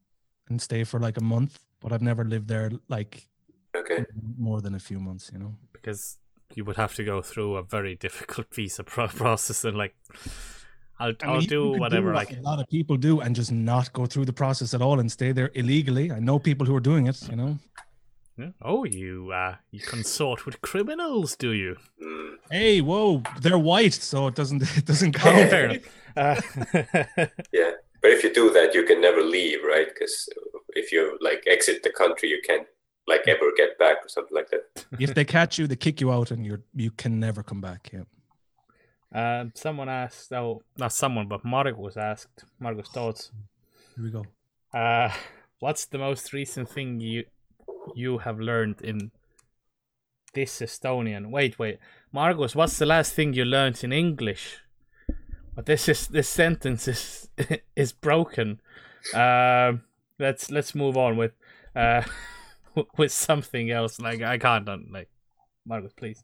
[0.49, 1.59] and stay for like a month.
[1.81, 3.29] but I've never lived there like
[3.75, 4.05] Okay.
[4.39, 5.31] more than a few months.
[5.33, 5.55] You know.
[5.73, 6.19] because
[6.57, 9.95] you would have to go through a very difficult visa pro- process and like
[10.99, 12.39] I'll I I'll mean, you do could whatever what I can.
[12.39, 15.11] A lot of people do and just not go through the process at all and
[15.11, 16.13] stay there illegally.
[16.13, 17.19] I know people who are doing it.
[17.29, 17.59] You know.
[18.39, 18.51] Yeah.
[18.63, 21.77] Oh, you uh, you consort with criminals, do you?
[22.51, 23.23] Hey, whoa!
[23.41, 25.51] They're white, so it doesn't it doesn't count.
[25.51, 25.83] fair enough.
[26.17, 26.41] Uh,
[27.53, 27.73] Yeah.
[28.01, 29.87] But if you do that, you can never leave, right?
[29.89, 30.29] Because
[30.71, 32.67] if you like exit the country, you can't
[33.07, 34.87] like ever get back or something like that.
[34.99, 37.91] if they catch you, they kick you out, and you're you can never come back.
[37.93, 38.05] Yeah.
[39.15, 40.33] um, someone asked.
[40.33, 42.45] Oh, not someone, but Mark was asked.
[42.61, 43.31] Margus thoughts.
[43.97, 44.25] Here we go.
[44.73, 45.11] Uh,
[45.59, 47.25] what's the most recent thing you
[47.95, 49.11] you have learned in
[50.35, 51.31] this Estonian?
[51.31, 51.79] Wait, wait,
[52.15, 54.59] Margus, what's the last thing you learned in English?
[55.55, 57.29] But this is this sentence is
[57.77, 58.61] is broken.
[59.15, 59.83] Um,
[60.19, 61.33] let's let's move on with
[61.77, 62.03] uh
[62.97, 64.01] with something else.
[64.01, 65.09] Like I can't uh, like
[65.69, 66.23] Margus, please.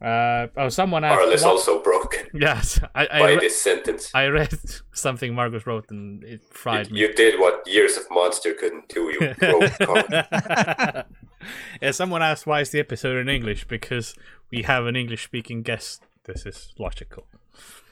[0.00, 1.16] Uh, oh, someone asked.
[1.18, 4.10] Marl is what- also broken Yes, I I, by re- this sentence.
[4.14, 4.56] I read
[4.92, 7.00] something Margus wrote and it fried me.
[7.00, 9.00] You, you did what years of monster couldn't do.
[9.10, 11.04] You broke God.
[11.82, 14.14] yeah, someone asked why is the episode in English because
[14.52, 16.02] we have an English speaking guest.
[16.24, 17.26] This is logical.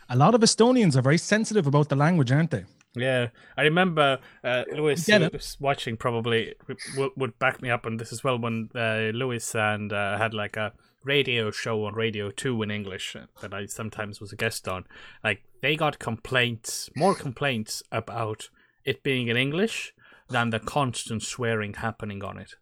[0.09, 2.65] A lot of Estonians are very sensitive about the language, aren't they?
[2.97, 6.55] Yeah, I remember uh, Lewis Get was watching probably
[6.97, 10.33] would, would back me up on this as well when uh, Lewis and uh, had
[10.33, 10.73] like a
[11.05, 14.85] radio show on Radio Two in English uh, that I sometimes was a guest on.
[15.23, 18.49] Like they got complaints, more complaints about
[18.85, 19.93] it being in English
[20.31, 22.55] than the constant swearing happening on it.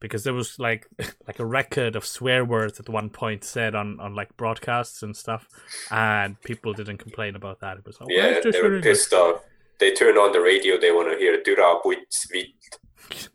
[0.00, 0.88] Because there was like
[1.28, 5.16] like a record of swear words at one point said on, on like broadcasts and
[5.16, 5.48] stuff,
[5.92, 7.78] and people didn't complain about that.
[7.78, 9.44] It was like, "Why Yeah, they were pissed off.
[9.78, 12.78] They turn on the radio, they want to hear Düra Puits Viit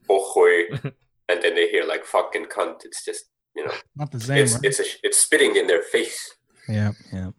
[0.10, 0.70] Pohhui,
[1.30, 2.84] and then they hear like fucking cunt.
[2.86, 3.26] It's just,
[3.56, 4.38] you know, Not the same.
[4.38, 4.64] it's right?
[4.66, 6.36] it's a, it's spitting in their face.
[6.68, 7.30] yeah, yeah.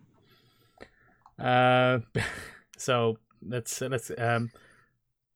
[1.38, 2.00] Uh,
[2.78, 3.16] so
[3.48, 4.50] let's let's um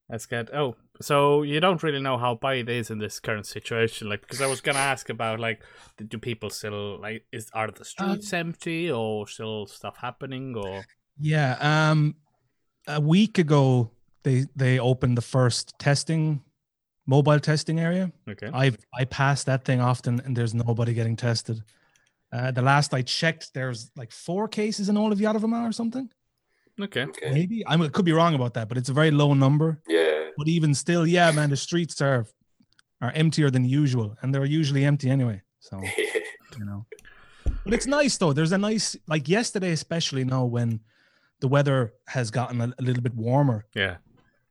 [0.08, 3.44] let's get oh so you don't really know how bad it is in this current
[3.46, 5.60] situation like because I was gonna ask about like
[5.96, 10.84] do- do people still like is are the streets empty or still stuff happening or
[11.18, 11.56] Yeah.
[11.60, 12.14] Um,
[12.86, 13.90] a week ago,
[14.22, 16.42] they they opened the first testing,
[17.06, 18.12] mobile testing area.
[18.28, 21.62] okay I've I passed that thing often, and there's nobody getting tested.
[22.32, 26.10] Uh, the last I checked, there's like four cases in all of Järvamaa or something.
[26.80, 27.30] okay Okay.
[27.32, 29.80] Maybe I could be wrong about that, but it's a very low number.
[29.88, 30.30] Yeah.
[30.36, 32.26] But even still, yeah, man, the streets are
[33.00, 35.42] are emptier than usual, and they're usually empty anyway.
[35.60, 35.80] So
[36.58, 36.86] you know,
[37.64, 38.32] but it's nice though.
[38.32, 40.80] There's a nice like yesterday, especially now when
[41.40, 43.96] the weather has gotten a, a little bit warmer yeah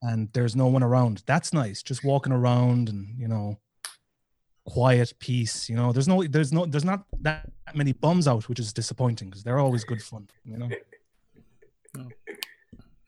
[0.02, 1.24] and there's no one around.
[1.26, 1.82] That's nice.
[1.82, 3.60] Just walking around and you know,
[4.66, 5.70] quiet peace.
[5.70, 9.30] You know, there's no, there's no, there's not that many bums out, which is disappointing
[9.30, 10.28] because they're always good fun.
[10.44, 10.70] You know,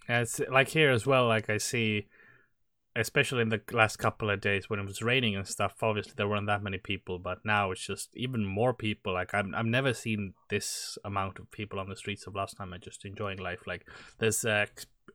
[0.09, 1.28] Yeah, it's like here as well.
[1.28, 2.07] Like I see,
[3.00, 5.76] especially in the last couple of days when it was raining and stuff.
[5.82, 9.14] Obviously, there weren't that many people, but now it's just even more people.
[9.14, 12.74] Like I'm, I've never seen this amount of people on the streets of last time.
[12.74, 13.68] I just enjoying life.
[13.68, 13.86] Like
[14.20, 14.66] there's, uh,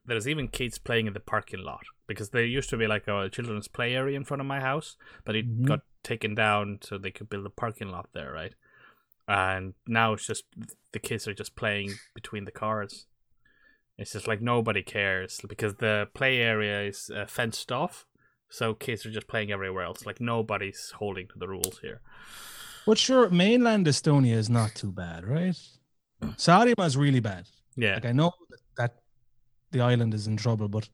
[0.07, 3.29] there's even kids playing in the parking lot because there used to be like a
[3.29, 5.67] children's play area in front of my house, but it Mhm.
[5.67, 8.55] got taken down so they could build a parking lot there, right?
[9.29, 10.45] And now it's just
[10.93, 13.07] the kids are just playing between the cars.
[14.03, 18.05] It's just like nobody cares because the play area is uh, fenced off,
[18.49, 20.05] so kids are just playing everywhere else.
[20.05, 22.01] Like nobody's holding to the rules here.
[22.87, 25.57] but sure, mainland Estonia is not too bad, right?
[26.37, 27.45] Saaremaa is really bad.
[27.77, 27.95] Yeah.
[27.95, 28.93] Like I know that, that
[29.71, 30.89] the island is in trouble, but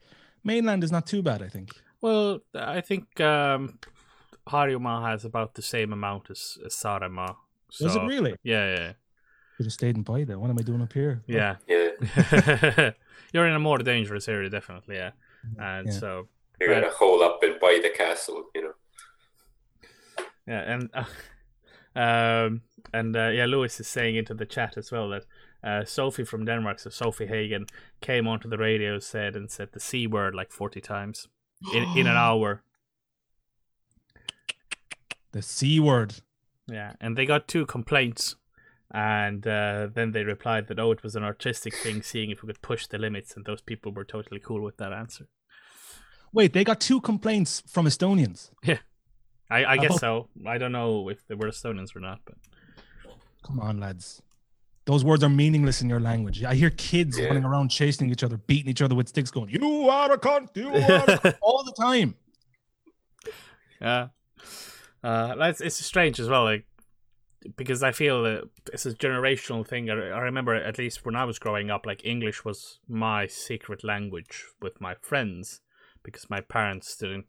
[0.45, 1.43] mainland is not too bad.
[1.43, 1.71] I think.
[2.01, 3.79] Well, I think um,
[4.47, 7.35] Harjumaa has about the same amount as, as Saaremaa.
[7.71, 8.35] So, Was it really?
[8.43, 8.93] Yeah, yeah,
[9.57, 10.35] Should have stayed in Paide.
[10.37, 11.23] What am I doing up here?
[11.27, 11.57] yeah.
[11.67, 11.88] Yeah.
[13.33, 14.97] You're in a more dangerous area, definitely.
[14.97, 15.11] Yeah,
[15.59, 15.93] and Yeah.
[15.93, 16.29] so
[16.61, 18.73] You're gonna hole up and by the castle, you know.
[20.47, 21.05] Yeah, and uh,
[22.01, 22.63] um,
[22.95, 25.25] and uh, yeah, Lewis is saying into the chat as well that
[25.63, 27.67] uh, Sofie from Denmark, so Sofie Hagen,
[28.01, 31.29] came onto the radio said and said the c word like forty times
[31.75, 32.63] in in an hour.
[35.33, 36.15] The c word.
[36.67, 38.37] Yeah, and they got two complaints,
[38.93, 42.47] and uh, then they replied that oh, it was an artistic thing, seeing if we
[42.49, 45.27] could push the limits, and those people were totally cool with that answer.
[46.33, 48.51] Wait, they got two complaints from Estonians.
[49.51, 50.29] I, I guess so.
[50.47, 52.35] I don't know if they were Estonians or not, but
[53.47, 54.21] Come on, lads.
[54.85, 56.43] Those words are meaningless in your language.
[56.45, 57.27] I hear kids Yeah.
[57.29, 60.55] running around chasing each other, beating each other with sticks, going, You are a cunt,
[60.57, 62.15] you are a cunt, all the time.
[63.81, 64.09] yeah.
[65.03, 66.67] Uh, that's it's strange as well, like
[67.57, 69.91] because I feel that it's a generational thing.
[69.91, 73.85] I, I remember at least when I was growing up, like English was my secret
[73.85, 75.61] language with my friends
[76.03, 77.27] because my parents didn't.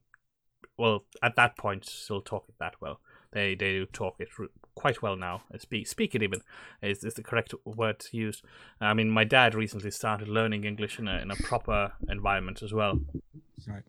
[0.78, 3.02] Well, at that point, still talk it that well.
[3.32, 4.30] They they do talk it
[4.76, 5.44] quite well now.
[5.58, 6.42] Speak speak it even
[6.82, 8.42] is, is the correct word to use.
[8.82, 12.74] I mean, my dad recently started learning English in a in a proper environment as
[12.74, 13.00] well.
[13.68, 13.84] Right.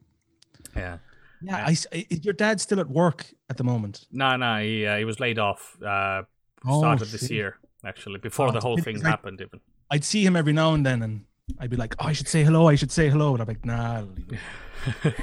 [0.76, 0.98] Yeah.
[1.42, 4.06] Yeah, I, s- i- is your dad still at work at the moment?
[4.12, 5.76] No, no, he uh, he was laid off.
[5.82, 6.22] Uh,
[6.66, 7.30] Oh, started this shit.
[7.30, 9.40] year actually before Oh, the whole thing like- happened.
[9.40, 9.60] Even
[9.90, 11.24] I'd see him every now and then, and
[11.58, 12.68] I'd be like, "Oh, I should say hello.
[12.68, 14.04] I should say hello." And I'm like, "Nah."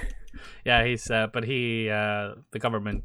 [0.66, 3.04] Yeah, he's uh, but he uh, the government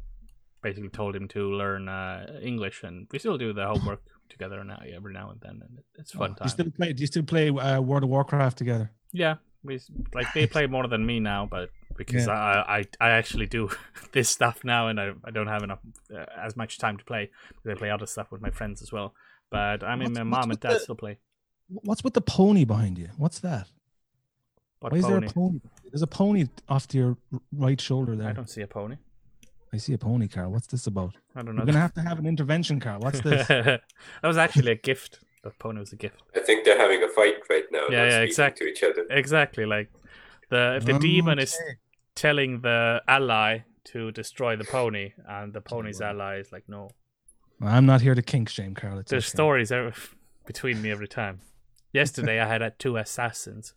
[0.61, 4.79] basically told him to learn uh, English, and we still do the homework together now
[4.95, 6.45] every now and then, and it's fun Oh, Do time.
[6.45, 6.93] you still play?
[6.93, 8.91] Do you still play uh, World of Warcraft together?
[9.13, 9.79] Yeah, we
[10.13, 13.69] like they play more than me now, but because I, I I actually do
[14.11, 15.79] this stuff now, and I, I don't have enough
[16.13, 17.29] uh, as much time to play.
[17.69, 19.13] I play other stuff with my friends as well.
[19.49, 21.17] But I mean, What's- my mom and dad the- still play.
[21.69, 23.09] What's with the pony behind you?
[23.17, 23.67] What's that?
[24.79, 25.59] What Why is there a pony?
[25.91, 27.17] There's a pony off to your
[27.53, 28.27] right shoulder there.
[28.29, 28.97] I don't see a pony.
[29.71, 30.51] I see a pony, Carl.
[30.51, 31.15] What's this about?
[31.35, 31.61] I don't know.
[31.61, 31.65] Know.
[31.67, 32.99] gonna have to have an intervention, Carl.
[32.99, 33.47] What's this?
[33.47, 33.81] that
[34.21, 35.19] was actually a gift.
[35.43, 36.23] That pony was a gift.
[36.35, 37.85] I think they're having a fight right now.
[37.89, 38.67] Yeah, yeah, exactly.
[38.67, 39.05] To each other.
[39.09, 39.89] Exactly, like
[40.49, 41.57] the if the demon is
[42.15, 46.89] telling the ally to destroy the pony, and the pony's ally is like, no.
[47.61, 48.99] I'm not here to kink shame, Carl.
[48.99, 49.35] It's There's okay.
[49.35, 50.15] stories ev-
[50.45, 51.41] between me every time.
[51.91, 53.75] Yesterday, I had uh, two assassins,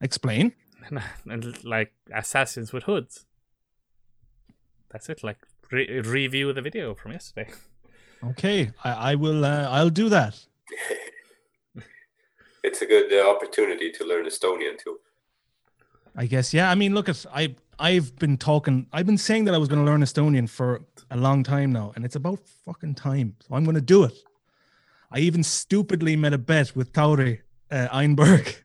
[0.00, 0.52] Explain.
[1.26, 3.26] and like assassins with hoods.
[4.90, 5.22] That's it.
[5.22, 5.38] Like
[5.70, 7.50] re- review the video from yesterday.
[8.22, 9.44] Okay, I, I will.
[9.44, 10.38] Uh, I'll do that.
[12.62, 14.98] It's a good uh, opportunity to learn Estonian too.
[16.14, 16.52] I guess.
[16.52, 16.70] Yeah.
[16.70, 17.54] I mean, look at I.
[17.78, 18.86] I've been talking.
[18.92, 21.92] I've been saying that I was going to learn Estonian for a long time now,
[21.96, 23.36] and it's about fucking time.
[23.48, 24.12] So I'm going to do it.
[25.10, 27.40] I even stupidly made a bet with Tauri
[27.70, 28.56] uh, Einberg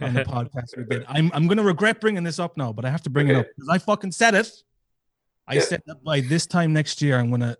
[0.00, 1.04] on the podcast we did.
[1.06, 3.36] I'm I'm going to regret bringing this up now, but I have to bring it
[3.36, 4.50] up because I fucking said it.
[5.46, 5.60] I Yeah.
[5.60, 7.58] said that by this time next year, I'm going to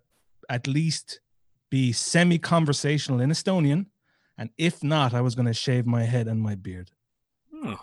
[0.49, 1.21] at least
[1.71, 3.87] be semi-conversational in Estonian,
[4.39, 6.91] and if not, I was going to shave my head and my beard.
[7.53, 7.75] Hmm,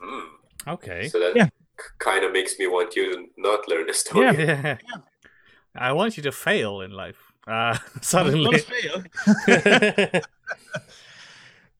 [0.00, 0.20] Hmm.
[0.68, 1.08] okay.
[1.08, 1.48] So that Yeah.
[1.98, 4.38] kind of makes me want you to not learn Estonian.
[4.38, 4.62] Yeah.
[4.64, 4.96] yeah.
[5.74, 7.32] I want you to fail in life.
[7.46, 8.44] Uh, I'm suddenly.
[8.44, 10.22] gonna fail.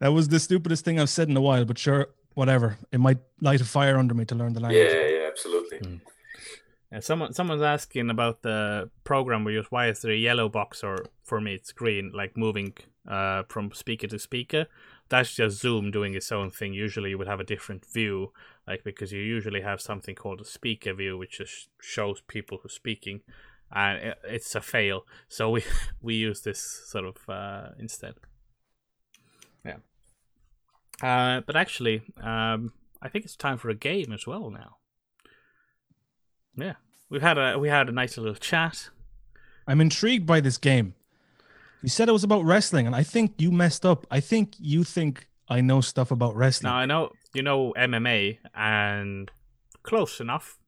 [0.01, 2.77] That was the stupidest thing I've said in a while, but sure, whatever.
[2.93, 4.87] It might light a fire under me to learn the language.
[4.93, 6.01] Yeah, yeah, absolutely.
[6.95, 9.67] Yeah, someone someone's asking about the program we use.
[9.69, 12.75] Why is there a yellow box or for me it's green, like moving
[13.09, 14.67] uh, from speaker to speaker?
[15.09, 16.73] That's just Zoom doing its own thing.
[16.73, 18.33] Usually you would have a different view,
[18.69, 22.75] like because you usually have something called a speaker view, which just shows people who's
[22.75, 23.23] speaking,
[23.73, 25.05] and it- it's a fail.
[25.29, 25.65] So we
[26.01, 28.15] we use this sort of uh, instead.
[29.65, 29.79] Yeah.
[31.03, 32.73] Uh, but actually, um,
[33.03, 34.77] I think it's time for a game as well now.
[36.57, 36.75] Yeah,
[37.11, 38.91] we've had a we had a nice little chat.
[39.67, 40.95] I'm intrigued by this game.
[41.83, 44.07] You said it was about wrestling, and I think you messed up.
[44.11, 46.71] I think you think I know stuff about wrestling.
[46.71, 49.31] Now I know you know MMA and
[49.83, 50.59] close enough.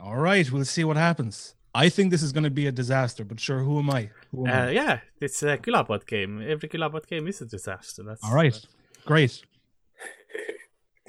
[0.00, 1.54] All right, we'll see what happens.
[1.74, 4.10] I think this is going to be a disaster, but sure, who am I?
[4.32, 4.70] Who am Uh, I?
[4.72, 6.42] yeah, it's a Külapood game.
[6.46, 8.02] Every Külapood game is a disaster.
[8.02, 8.58] That's All right,
[9.06, 9.42] great.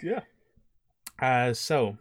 [0.01, 0.21] Yeah.
[1.21, 1.97] Uh, so,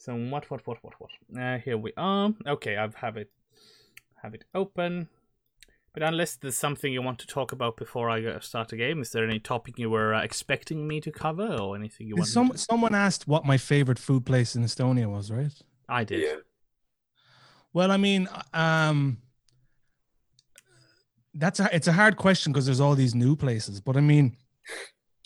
[0.00, 1.10] so what, what, what, what, what?
[1.38, 2.32] Uh, here we are.
[2.46, 3.30] Okay, I've have it,
[4.22, 5.10] have it open.
[5.92, 9.10] But unless there's something you want to talk about before I start the game, is
[9.10, 12.28] there any topic you were uh, expecting me to cover, or anything you want?
[12.28, 15.52] Some someone asked what my favorite food place in Estonia was, right?
[15.86, 16.22] I did.
[16.22, 16.36] Yeah.
[17.74, 19.18] Well, I mean, um,
[21.34, 23.82] that's a, it's a hard question because there's all these new places.
[23.82, 24.36] But I mean,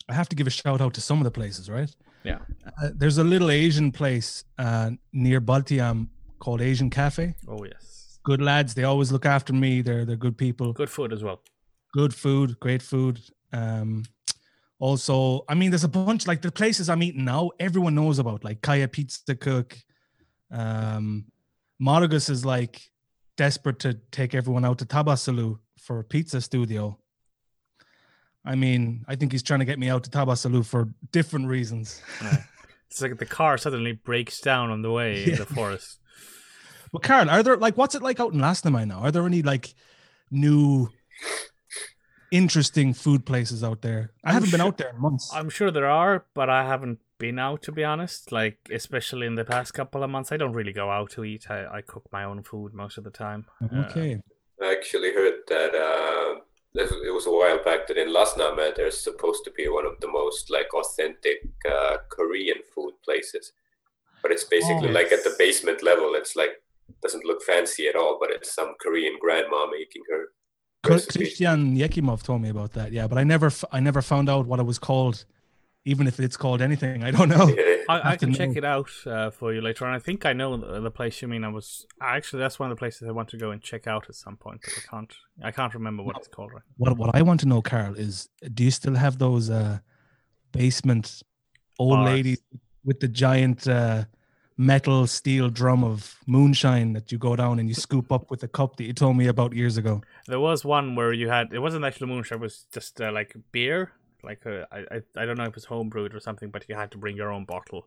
[0.09, 1.95] I have to give a shout out to some of the places, right?
[2.25, 2.39] Yeah.
[2.67, 6.09] Uh, there's a little Asian place uh, near Balti jaam
[6.39, 7.35] called Asian Cafe.
[7.47, 8.75] Oh yes, Good lads.
[8.75, 9.83] They always look after me.
[9.83, 10.73] They're they're good people.
[10.73, 11.41] good food as well.
[11.93, 13.21] Good food, great food.
[13.53, 14.05] Um,
[14.79, 17.51] also, I mean, there's a bunch like the places I'm eating now.
[17.61, 19.83] Everyone knows about like Kaja Pizza Köök.
[20.51, 21.27] Um,
[21.81, 22.81] is like
[23.37, 26.99] desperate to take everyone out to Tabasalu for a pizza studio.
[28.45, 32.03] I mean, I think he's trying to get me out to Tabasalu for different reasons.
[32.91, 35.99] It's like the car suddenly breaks down on the way in the forest.
[36.93, 39.01] But Karen, are there like what's it like out in Lasnamäe now?
[39.01, 39.75] Are there any like
[40.31, 40.91] new
[42.31, 44.13] interesting food places out there?
[44.25, 45.31] I I'm haven't been out there in months.
[45.35, 48.31] I'm sure there are, but I haven't been out to be honest.
[48.33, 51.51] Like especially in the past couple of months, I don't really go out to eat.
[51.51, 53.47] I, I cook my own food most of the time.
[53.63, 54.23] Uh, Okay.
[54.63, 56.43] I actually heard that uh, this-
[56.75, 60.09] it was a while back that in Lasnamäe there's supposed to be one of the
[60.09, 61.39] most like authentic
[61.71, 63.53] uh, Korean food places,
[64.23, 64.93] but it's basically Oh.
[64.93, 66.15] like at the basement level.
[66.15, 66.63] It's like
[67.03, 70.29] doesn't look fancy at all, but it's some Korean grandma making her.
[70.87, 71.19] Recipe.
[71.21, 72.93] Christian Yekimov told me about that.
[72.93, 75.25] Yeah, but I never, f- I never found out what it was called,
[75.85, 77.05] even if it's called anything.
[77.05, 77.55] I don't know.
[77.89, 78.59] I, I have to can check know.
[78.59, 79.95] it out uh, for you later on.
[79.95, 81.45] I think I know the, the place you mean.
[81.45, 84.07] I was actually that's one of the places I want to go and check out
[84.09, 85.15] at some point, but I can't.
[85.43, 86.53] I can't remember what it's called.
[86.53, 86.63] Right.
[86.79, 89.81] What What I want to know, Carl, is do you still have those uh,
[90.53, 91.23] basement
[91.79, 92.07] old Bars.
[92.07, 92.43] ladies
[92.85, 94.05] with the giant uh,
[94.57, 98.49] metal steel drum of moonshine that you go down and you scoop up with a
[98.49, 100.01] cup that you told me about years ago?
[100.27, 103.37] There was one where you had it wasn't actually moonshine; it was just uh, like
[103.53, 103.93] beer.
[104.25, 106.75] Like uh, I, I don't know if it was home brewed or something, but you
[106.75, 107.87] had to bring your own bottle.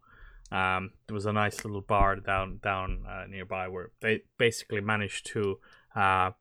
[0.52, 5.26] Um, there was a nice little bar down down uh, nearby where they basically managed
[5.28, 5.60] to
[5.96, 6.32] uh,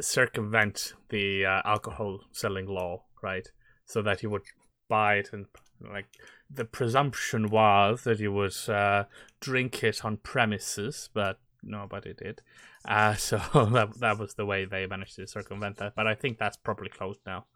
[0.00, 3.48] circumvent the uh, alcohol selling law, right?
[3.84, 4.42] So that you would
[4.88, 5.46] buy it and
[5.80, 6.06] like
[6.50, 9.04] the presumption was that you would uh,
[9.40, 12.42] drink it on premises, but nobody did.
[12.84, 13.38] Uh, so
[13.72, 15.94] that that was the way they managed to circumvent that.
[15.94, 17.46] But I think that's probably closed now.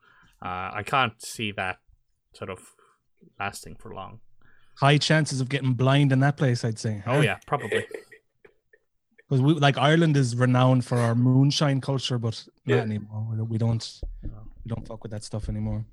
[0.44, 1.78] Uh, I can't see that
[2.34, 2.58] sort of
[3.40, 4.20] lasting for long.
[4.78, 7.02] High chances of getting blind in that place, I'd say.
[7.06, 7.86] Oh yeah, probably.
[9.28, 12.76] because we like Ireland is renowned for our moonshine culture, but Yeah.
[12.76, 13.26] not anymore.
[13.30, 14.00] We don't- We don't,
[14.64, 15.84] we don't fuck with that stuff anymore.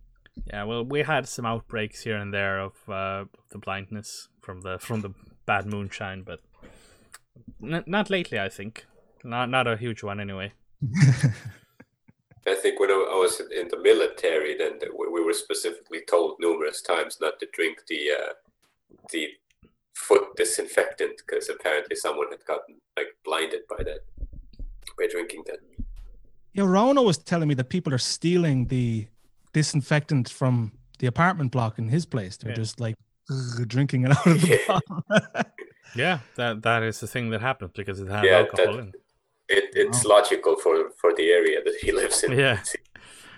[0.48, 4.80] Yeah, well, we had some outbreaks here and there of uh, the blindness from the
[4.80, 5.14] from the
[5.46, 6.40] bad moonshine, but
[7.62, 8.40] n- not lately.
[8.40, 8.86] I think
[9.24, 10.52] not not a huge one anyway.
[12.48, 16.36] I think when I I was in the military, then we we were specifically told
[16.40, 18.34] numerous times not to drink the uh,
[19.12, 19.30] the
[19.96, 24.00] foot disinfectant because apparently someone had gotten like blinded by that
[24.98, 25.60] by drinking that.
[26.54, 29.08] Yeah, Rona was telling me that people are stealing the
[29.54, 32.38] disinfectant from the apartment block in his place.
[32.38, 32.56] They're Yeah.
[32.64, 32.96] just like
[33.68, 34.58] drinking it out of the Yeah.
[34.68, 35.04] bottle.
[35.96, 38.94] Yeah, that that is the thing that happens because it has Yeah, alcohol that- in.
[39.50, 42.32] It, it's logical for, for the area that he lives in.
[42.38, 42.60] Yeah.
[42.60, 42.76] It's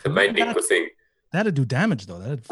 [0.05, 0.89] a Männiku thing.
[1.31, 2.19] That'd do damage though.
[2.19, 2.45] That'd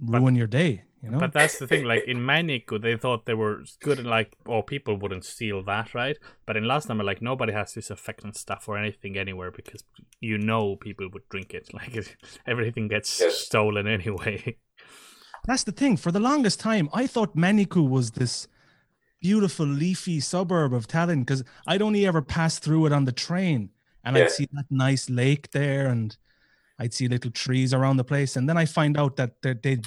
[0.00, 0.84] ruin your day.
[1.02, 1.18] You know.
[1.18, 1.84] But that's the thing.
[1.84, 3.98] Like in Männiku, they thought they were good.
[3.98, 6.16] and Like, oh, people wouldn't steal that, right?
[6.46, 9.82] But in Lasnamäe, like nobody has this disinfectant stuff or anything anywhere because
[10.20, 11.70] you know people would drink it.
[11.74, 13.38] Like everything gets Yes.
[13.38, 14.56] stolen anyway.
[15.44, 15.96] That's the thing.
[15.96, 18.46] For the longest time, I thought Männiku was this
[19.22, 23.70] beautiful leafy suburb of Tallinn because I'd only ever pass through it on the train
[24.04, 24.24] and Yeah.
[24.24, 26.16] I'd see that nice lake there and
[26.78, 28.36] I'd see little trees around the place.
[28.36, 29.78] And then I find out that they they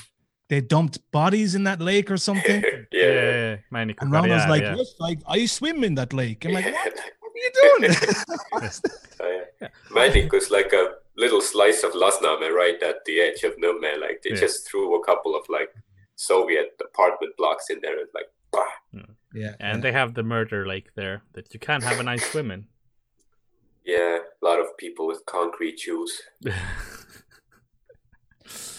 [0.48, 2.62] they dumped bodies in that lake or something.
[2.92, 3.12] yeah.
[3.12, 4.02] yeah, Männiku.
[4.02, 4.76] And but Ron was yeah, like, yeah.
[4.78, 6.46] yes, I, I swim in that lake.
[6.46, 6.94] I'm like, what?
[7.26, 7.96] What are you doing?
[9.20, 9.68] Oh, yeah.
[9.92, 10.86] Männiku's like a
[11.18, 14.00] little slice of Lasnamäe right at the edge of Nõmme.
[14.00, 14.40] Like they Yeah.
[14.46, 15.72] just threw a couple of like
[16.16, 18.72] Soviet apartment blocks in there and like, bah.
[18.94, 19.16] Mm.
[19.36, 19.56] Yeah.
[19.60, 22.68] And they have the murder lake there that you can't have a nice swim in.
[23.86, 26.22] yeah, a lot of people with concrete shoes.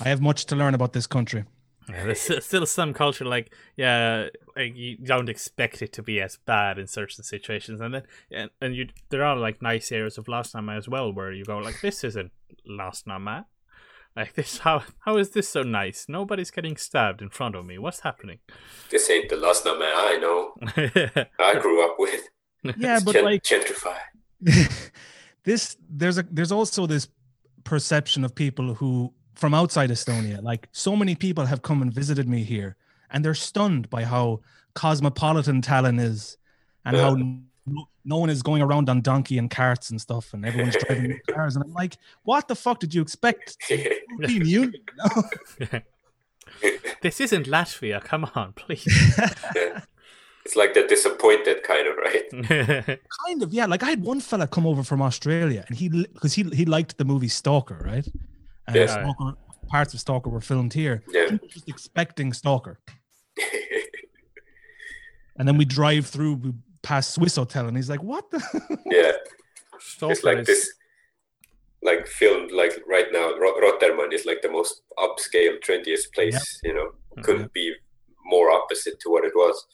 [0.01, 1.45] I have much to learn about this country.
[1.89, 6.37] Yeah, there's still some culture like yeah, like you don't expect it to be as
[6.45, 8.03] bad in certain situations, and then
[8.33, 11.59] and, and you there are like nice areas of Lasnamäe as well where you go
[11.59, 12.33] like this isn't
[12.69, 13.45] Lasnamäe,
[14.17, 16.07] like this how how is this so nice?
[16.09, 17.79] Nobody's getting stabbed in front of me.
[17.79, 18.39] What's happening?
[18.91, 20.55] This ain't the Lasnamäe I know.
[21.39, 22.29] I grew up with.
[22.77, 23.97] Yeah, It's but gen- like gentrify.
[25.45, 27.09] this there's a there's also this
[27.65, 32.29] perception of people who from outside Estonia like so many people have come and visited
[32.29, 32.77] me here
[33.11, 34.41] and they're stunned by how
[34.75, 36.39] cosmopolitan Tallinn is
[36.85, 37.25] and how Yeah.
[37.67, 41.19] No, no one is going around on donkey and carts and stuff and everyone's driving
[41.31, 45.81] cars and I'm like what the fuck did you expect European Union you know?
[47.03, 48.03] this isn't Latvia.
[48.03, 48.85] Come on, please.
[50.45, 53.01] it's like the disappointed kind of right.
[53.27, 56.35] kind of yeah like I had one fella come over from Australia and he because
[56.35, 58.07] he he liked the movie Stalker right
[58.69, 58.87] and Yeah.
[58.87, 59.35] Stalker,
[59.69, 61.31] parts of Stalker were filmed here Yeah.
[61.31, 62.79] he was just expecting Stalker.
[65.39, 66.53] And then we drive through we
[66.87, 68.41] past Swissôtel, and he's like, "What the?"
[68.87, 69.13] yeah.
[69.79, 70.73] Stalker it's like this
[71.83, 76.75] like filmed like right now Ro- Rotermann is like the most upscale trendiest place you
[76.75, 76.89] know
[77.23, 77.75] couldn't be
[78.25, 79.67] more opposite to what it was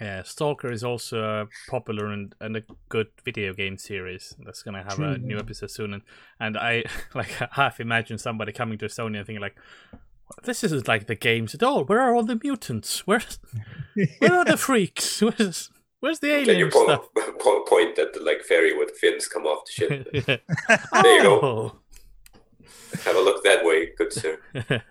[0.00, 4.82] Yeah, Stalker is also uh, popular and, and a good video game series that's gonna
[4.82, 5.92] have a new episode soon.
[5.94, 6.02] And,
[6.40, 6.84] and I
[7.14, 7.30] like
[7.60, 9.56] half imagine somebody coming to Estonia and thinking like,
[10.44, 11.84] this isn't like the games at all.
[11.84, 13.06] Where are all the mutants?
[13.06, 13.38] Where's
[14.18, 15.20] where are the freaks?
[15.20, 15.70] Where's
[16.02, 17.04] where's the Then you alien point, stuff?
[17.40, 20.08] point, point at the like ferry with fins come off the ship.
[20.28, 20.36] Yeah.
[21.02, 21.40] There you go.
[21.40, 21.76] Oh.
[23.04, 24.38] Have a look that way, good sir.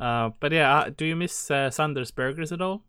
[0.00, 2.82] uh, but yeah, uh, do you miss uh, Sanders Burgers at all?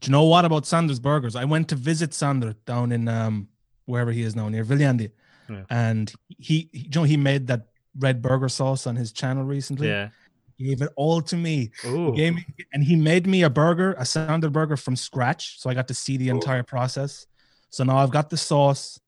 [0.00, 1.34] Do you know what about Sanders Burgers?
[1.34, 3.48] I went to visit Sander down in um
[3.86, 5.10] wherever he is now near Viljandi,
[5.48, 5.62] Yeah.
[5.70, 9.88] and he, he, you know, he made that red burger sauce on his channel recently.
[9.88, 10.10] Yeah.
[10.58, 11.70] He gave it all to me.
[11.86, 12.10] Ooh.
[12.10, 15.58] He gave me, and he made me a burger, a Sander burger from scratch.
[15.60, 16.34] So I got to see the Cool.
[16.34, 17.26] entire process.
[17.70, 18.98] So now I've got the sauce,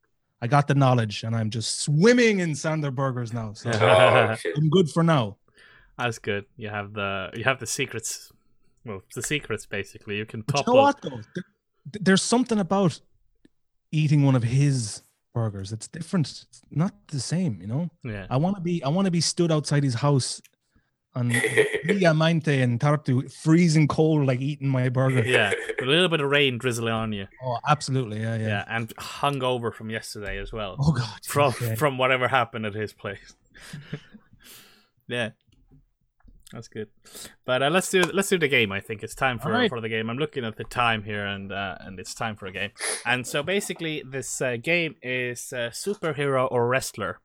[0.40, 3.52] I got the knowledge, and I'm just swimming in Sander burgers now.
[3.54, 4.36] So Oh.
[4.56, 5.36] I'm good for now.
[5.98, 6.46] That's good.
[6.56, 8.32] You have the you have the secrets.
[8.86, 10.16] Well, the secrets basically.
[10.16, 11.20] You can But top you know what though?
[11.34, 11.44] There-
[12.00, 13.00] There's something about
[13.90, 15.02] eating one of his
[15.34, 15.72] burgers.
[15.72, 16.28] It's different.
[16.48, 17.90] It's not the same, you know.
[18.04, 18.26] Yeah.
[18.30, 18.82] I want to be.
[18.84, 20.40] I want to be stood outside his house
[21.14, 21.32] on
[21.86, 25.24] Diamante and Tartu, freezing cold, like eating my burger.
[25.24, 25.52] Yeah.
[25.80, 27.26] A little bit of rain drizzling on you.
[27.42, 28.20] Oh, absolutely.
[28.20, 28.46] Yeah, yeah.
[28.46, 30.76] Yeah, and hungover from yesterday as well.
[30.78, 31.24] Oh God.
[31.24, 31.74] from yeah.
[31.74, 33.34] from whatever happened at his place.
[35.08, 35.30] yeah,
[36.52, 36.88] that's good.
[37.44, 38.72] But uh, let's do let's do the game.
[38.72, 39.70] I think it's time for Alright.
[39.70, 40.10] for the game.
[40.10, 42.70] I'm looking at the time here, and uh, and it's time for a game.
[43.06, 47.20] And so basically, this uh, game is uh, superhero or wrestler.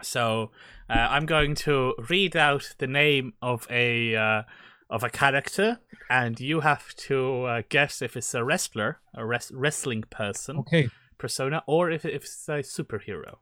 [0.00, 0.50] So
[0.88, 4.42] uh, I'm going to read out the name of a uh,
[4.88, 5.78] of a character,
[6.08, 10.88] and you have to uh, guess if it's a wrestler, a res- wrestling person Okay.
[11.18, 13.36] persona or if, if it's a superhero.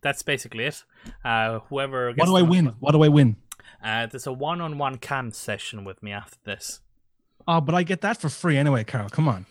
[0.00, 0.84] That's basically it.
[1.24, 2.66] Uh, whoever What do I win?
[2.80, 3.36] What do I win?
[3.82, 6.80] Uh, there's a one-on-one cam session with me after this.
[7.46, 9.08] Oh, but I get that for free anyway, Carol.
[9.08, 9.46] Come on.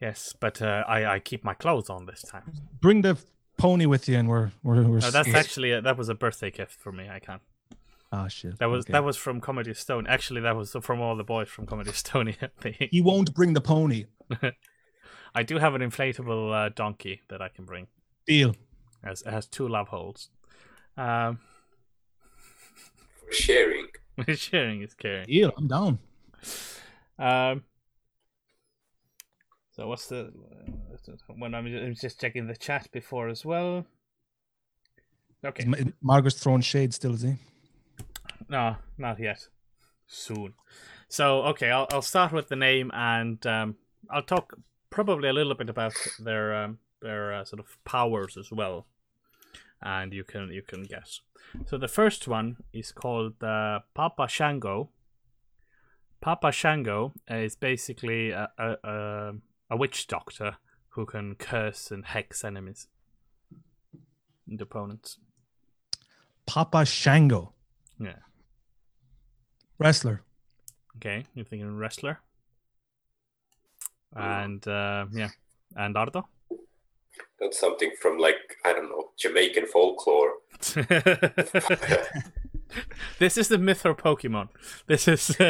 [0.00, 2.52] Yes, but uh, I, I keep my clothes on this time.
[2.80, 3.18] Bring the
[3.58, 4.82] pony with you, and we're we're.
[4.82, 7.08] we're No, that's actually a, that was a birthday gift for me.
[7.08, 7.42] I can't.
[8.10, 8.58] Ah, shit.
[8.58, 8.92] That was Okay.
[8.94, 10.08] that was from Comedy Estonia.
[10.08, 12.50] Actually, that was from all the boys from Comedy Estonia.
[12.90, 14.06] He won't bring the pony.
[15.34, 17.86] I do have an inflatable uh, donkey that I can bring.
[18.26, 18.54] Deal.
[19.04, 20.30] As it has two love holes.
[20.96, 21.38] Um,
[23.30, 23.86] sharing.
[24.34, 25.26] sharing is caring.
[25.26, 25.52] Deal.
[25.56, 25.98] I'm down.
[27.18, 27.64] Um.
[29.78, 30.32] So what's the
[31.36, 33.86] when I'm I'm just checking the chat before as well.
[35.44, 37.34] Okay, Ma- Margaret's throwing shade still, is he?
[38.48, 39.46] no, not yet.
[40.08, 40.54] Soon.
[41.08, 43.76] So okay, I'll I'll start with the name and um,
[44.10, 44.58] I'll talk
[44.90, 48.88] probably a little bit about their um, their uh, sort of powers as well,
[49.80, 51.20] and you can you can guess.
[51.66, 54.90] So the first one is called uh, Papa Shango.
[56.20, 59.32] Papa Shango is basically a, a, a,
[59.70, 60.56] a witch doctor
[60.90, 62.88] who can curse and hex enemies
[64.48, 65.18] and opponents.
[66.46, 67.52] Papa Shango,
[68.00, 68.16] Yeah.
[69.78, 70.22] wrestler.
[70.96, 72.20] Okay, you're thinking wrestler.
[74.16, 75.28] And uh, yeah,
[75.76, 76.26] and Ardo.
[77.38, 80.32] That's something from like I don't know Jamaican folklore.
[83.18, 84.48] this is the myth or Pokemon.
[84.86, 85.36] This is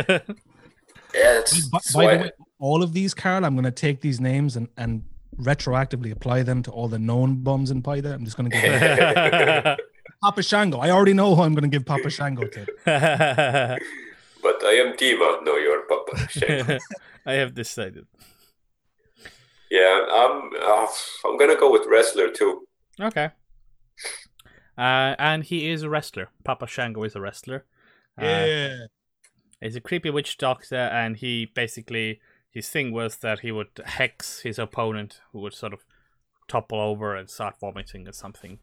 [1.14, 4.00] Yeah, it's, By, it's by the way, all of these, Carl, I'm going to take
[4.00, 5.04] these names and, and
[5.36, 8.06] retroactively apply them to all the known bums in Paide.
[8.06, 9.78] I'm just going to give
[10.22, 10.78] Papa Shango.
[10.78, 12.66] I already know who I'm going to give Papa Shango to.
[12.84, 15.44] but I am Dima.
[15.44, 16.28] No, you're Papa.
[16.28, 16.78] Shango.
[17.26, 18.06] I have decided.
[19.70, 20.50] yeah, I'm.
[20.60, 20.86] Uh,
[21.26, 22.66] I'm gonna go with wrestler too.
[22.98, 23.30] Okay.
[24.78, 26.30] Uh, and he is a wrestler.
[26.44, 27.64] Papa Shango is a wrestler.
[28.16, 28.86] Uh,
[29.60, 34.40] He's a creepy witch doctor, and he basically his thing was that he would hex
[34.40, 35.84] his opponent, who would sort of
[36.48, 38.58] topple over and start vomiting or something.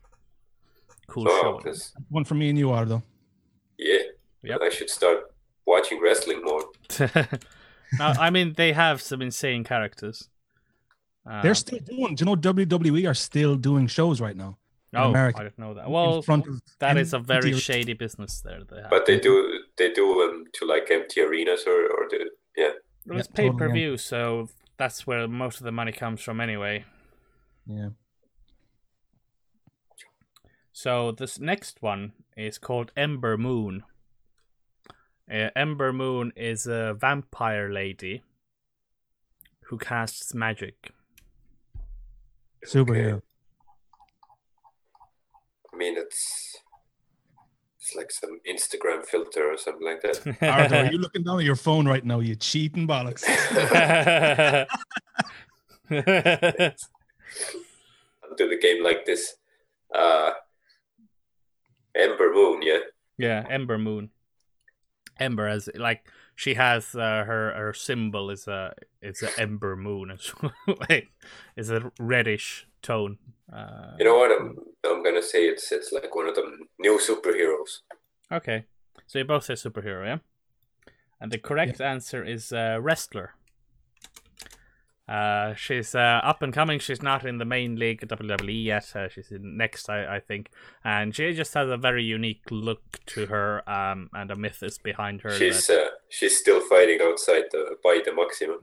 [1.08, 1.62] Cool Oh, show.
[1.64, 3.04] this- One for me and you, Ardo.
[3.78, 4.00] yeah.
[4.44, 4.60] Yep.
[4.62, 5.34] I should start
[5.66, 6.64] watching wrestling more.
[8.00, 10.30] now, I mean, they have some insane characters.
[11.28, 12.14] Uh, They're still doing.
[12.16, 14.58] Do you know WWE are still doing shows right now?
[14.96, 15.40] in oh, America.
[15.40, 15.90] I didn't know that.
[15.90, 16.24] Well,
[16.80, 18.62] that is a very shady business there.
[18.70, 18.90] They have.
[18.90, 19.55] But they do.
[19.78, 22.72] They do them to like empty arenas or or the yeah.
[23.06, 26.40] Well, it's Yeah, pay per view, so that's where most of the money comes from
[26.40, 26.86] anyway.
[27.66, 27.90] Yeah.
[30.72, 33.84] So this next one is called Ember Moon.
[35.32, 38.24] Uh, Ember Moon is a vampire lady
[39.68, 40.92] who casts magic.
[42.66, 43.22] Superhero.
[45.74, 46.65] I mean, it's it's
[47.96, 50.38] like some Instagram filter or something like that.
[50.42, 52.20] Ardo, are you looking down at your phone right now?
[52.20, 53.24] You cheating bollocks.
[58.24, 59.36] I'll do the game like this.
[59.94, 60.32] Uh,
[61.96, 62.80] Ember Moon, yeah.
[63.18, 64.10] yeah, Ember Moon.
[65.20, 70.12] Ember as like she has uh, her her symbol is a it's an ember moon.
[70.68, 71.08] It's
[71.56, 73.18] it's a reddish tone.
[73.52, 74.32] Uh, You know what?
[74.32, 76.44] I'm I'm gonna say it's it's like one of the
[76.80, 77.82] new superheroes.
[78.32, 78.66] okay,
[79.08, 80.18] so you both say superhero, yeah.
[81.22, 83.36] And the correct answer is uh, wrestler.
[85.08, 86.80] Uh, she's uh, up and coming.
[86.80, 88.92] She's not in the main league WWE yet.
[88.96, 90.50] Uh, she's in NXT, I, I think,
[90.84, 93.62] and she just has a very unique look to her.
[93.70, 95.30] Um, and a myth is behind her.
[95.32, 98.60] She's uh, she's still fighting outside the by the maximum,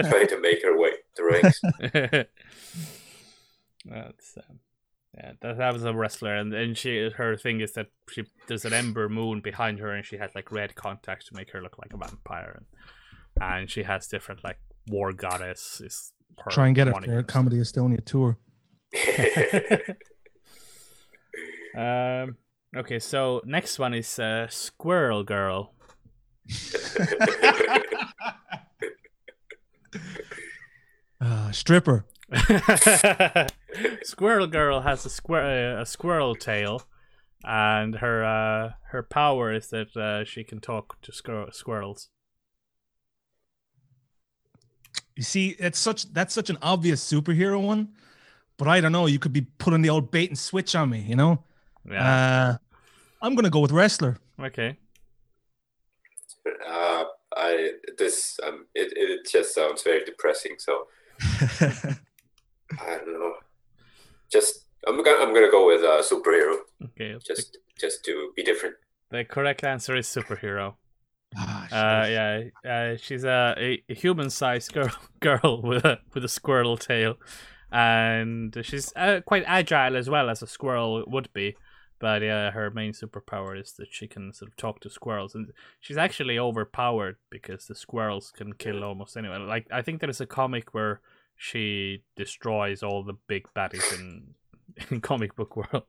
[0.10, 1.60] trying to make her way the ranks.
[3.84, 4.58] That's um,
[5.16, 5.32] yeah.
[5.40, 8.72] That, that was a wrestler, and and she her thing is that she there's an
[8.72, 11.92] ember moon behind her, and she has like red contacts to make her look like
[11.92, 12.62] a vampire,
[13.38, 14.58] and and she has different like
[14.88, 16.12] war goddess is.
[16.48, 17.22] Try and get for a.
[17.22, 18.38] Comedy Estonia tour.
[21.76, 22.36] Um.
[22.76, 25.74] Okay, so next one is uh, Squirrel Girl.
[31.20, 32.04] Uh, stripper.
[34.02, 36.82] squirrel Girl has a squir- uh, a squirrel tail,
[37.44, 42.08] and her uh, her power is that uh, she can talk to squir- squirrels.
[45.16, 47.88] You see, it's such that's such an obvious superhero one,
[48.56, 49.06] but I don't know.
[49.06, 51.42] You could be putting the old bait and switch on me, you know.
[51.90, 52.54] Yeah.
[52.54, 52.56] Uh,
[53.22, 54.18] I'm gonna go with wrestler.
[54.40, 54.76] okay.
[56.66, 57.04] uh,
[57.36, 60.56] I this um it, it just sounds very depressing.
[60.58, 60.86] So
[62.80, 63.34] I don't know.
[64.30, 67.12] Just I'm gonna I'm gonna go with uh, superhero Okay.
[67.14, 68.76] The, just just to be different.
[69.10, 70.74] the correct answer is superhero.
[71.36, 72.40] Ah, Uh, yeah.
[72.68, 77.14] Uh, she's a, a, a human-sized girl girl with a with a squirrel tail,
[77.72, 81.56] and she's uh, quite agile as well as a squirrel would be.
[81.98, 85.52] But yeah, her main superpower is that she can sort of talk to squirrels, and
[85.80, 89.46] she's actually overpowered because the squirrels can kill almost anyone.
[89.46, 91.00] Like I think there is a comic where
[91.42, 94.34] she destroys all the big baddies in
[94.90, 95.84] in comic book world.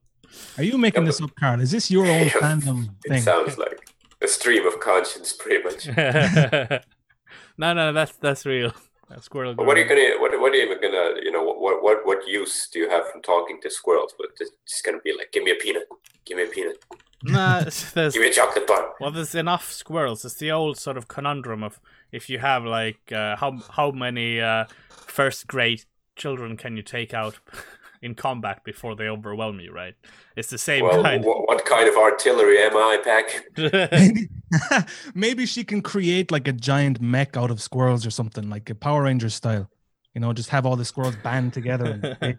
[0.58, 1.60] Are you making this up, Carl?
[1.60, 3.22] Is this your own Yeah, fandom It thing?
[3.22, 3.80] sounds like
[4.22, 5.88] a stream of conscience, pretty much.
[7.58, 8.72] no, no, that's that's real.
[9.10, 9.54] That squirrel.
[9.56, 12.06] But what are you gonna what what are you even gonna you know what what
[12.06, 14.14] what use do you have from talking to squirrels?
[14.18, 15.84] But it's just gonna be like, give me a peanut,
[16.26, 16.78] give me a peanut,
[17.24, 18.94] Nah, it's- there's give me a chocolate bar.
[19.02, 20.24] well, there's enough squirrels.
[20.24, 21.80] It's the old sort of conundrum of
[22.12, 25.84] if you have like uh, how how many uh, first grade
[26.16, 27.40] children can you take out
[28.02, 29.96] in combat before they overwhelm you, right?
[30.36, 31.24] It's the same Well, kind.
[31.24, 33.42] what, what kind of artillery am I packing?
[33.92, 34.30] Maybe,
[35.16, 38.76] maybe she can create like a giant mech out of squirrels or something, like a
[38.76, 39.70] Power Rangers style.
[40.14, 42.18] You know, just have all the squirrels band together.
[42.22, 42.38] And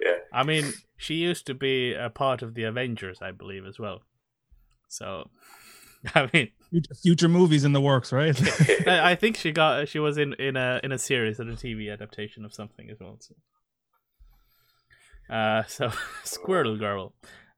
[0.00, 3.78] yeah, I mean, she used to be a part of the Avengers, I believe, as
[3.78, 4.02] well.
[4.88, 5.30] So,
[6.14, 8.36] I mean, future- future movies in the works, right?
[8.88, 11.54] I, I think she got she was in in a in a series and a
[11.56, 13.18] TV adaptation of something as well.
[13.20, 13.34] So,
[15.34, 15.90] uh, so
[16.24, 17.14] Squirrel Girl,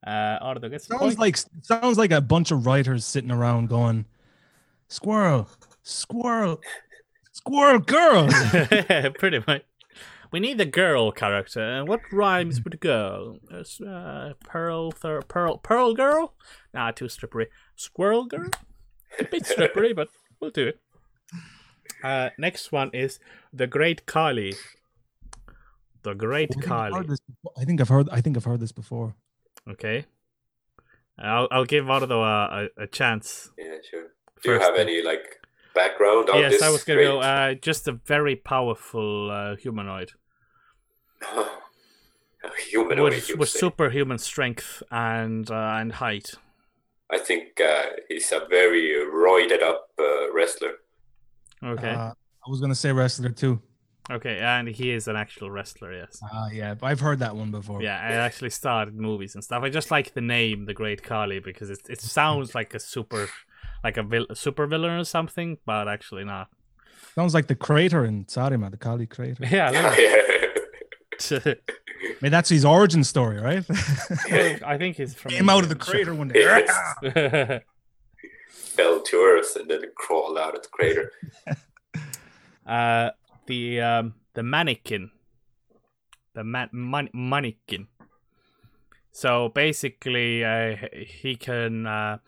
[0.07, 1.19] uh, Ardo gets the sounds point.
[1.19, 4.07] like sounds like a bunch of writers sitting around going,
[4.89, 5.49] "Squirrel,
[5.83, 6.61] squirrel,
[7.33, 8.29] squirrel girl."
[9.19, 9.63] Pretty much.
[10.33, 11.61] We need the girl character.
[11.61, 13.39] And what rhymes with girl?
[13.53, 16.35] Uh, Uh, pearl, thir- pearl, pearl girl?
[16.73, 17.47] Nah, too strippery.
[17.85, 18.51] Squirrel girl?
[19.19, 20.09] A bit strippery, but
[20.39, 20.79] we'll do it.
[22.05, 23.19] Uh, next one is
[23.55, 24.55] the Great Khali.
[26.03, 26.93] The Great I I've Khali.
[26.95, 27.53] heard this before.
[27.57, 28.09] I think I've heard.
[28.11, 29.15] I think I've heard this before.
[29.67, 30.05] Okay.
[31.19, 33.51] I'll I'll give Ardo a, a, a chance.
[33.57, 34.09] yeah, sure.
[34.43, 34.71] Do you first.
[34.71, 35.41] have any like
[35.75, 36.61] background on Yes, this?
[36.61, 37.21] Yes, I was gonna great- go.
[37.21, 40.13] Uh, just a very powerful uh, humanoid.
[41.23, 41.45] A
[42.71, 46.35] humanoid, with, with superhuman strength and uh, and height.
[47.13, 50.75] I think uh, he's a very roided up uh, wrestler.
[51.63, 52.13] Okay, Uh,
[52.47, 53.61] I was gonna say wrestler too.
[54.11, 55.93] okay, and he is an actual wrestler.
[55.93, 57.83] Yes, Ah, yeah, but I've heard that one before.
[57.83, 59.63] yeah, I actually started movies and stuff.
[59.63, 63.29] I just like the name, the Great Khali, because it it sounds like a super,
[63.85, 66.49] like a, vil- a super villain or something, but actually not.
[67.15, 69.45] sounds like the crater in Saaremaa, the Kaali crater.
[69.57, 70.50] Yeah, a little yeah, bit.
[71.33, 71.57] I
[72.21, 73.65] mean, that's his origin story, right?
[74.65, 76.41] I think he's from Came out of the crater one day.
[76.41, 77.63] Yes.
[78.81, 81.13] fell to earth and then crawled out of the crater.
[82.67, 83.11] uh,
[83.47, 85.11] the um, the Manikin,
[86.35, 87.89] the man- man- Manikin.
[89.13, 92.19] So basically, uh, he can uh,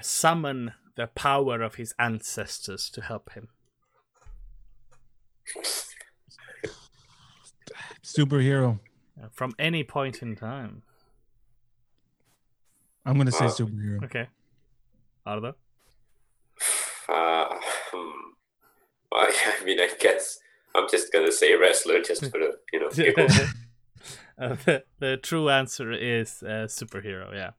[0.00, 3.48] summon the power of his ancestors to help him.
[8.04, 8.78] Superhero.
[9.22, 10.82] uh, from any point in time.
[13.06, 13.50] I'm gonna say Wow.
[13.50, 14.04] superhero.
[14.04, 14.28] Okay.
[15.26, 15.54] Arda?
[17.08, 17.44] Uh,
[17.92, 18.30] hmm.
[19.10, 19.26] Well,
[19.60, 20.38] I mean, I guess
[20.74, 22.90] I'm just gonna say wrestler just for the you know.
[24.36, 27.32] Uh, the, the true answer is uh, superhero.
[27.32, 27.50] Yeah.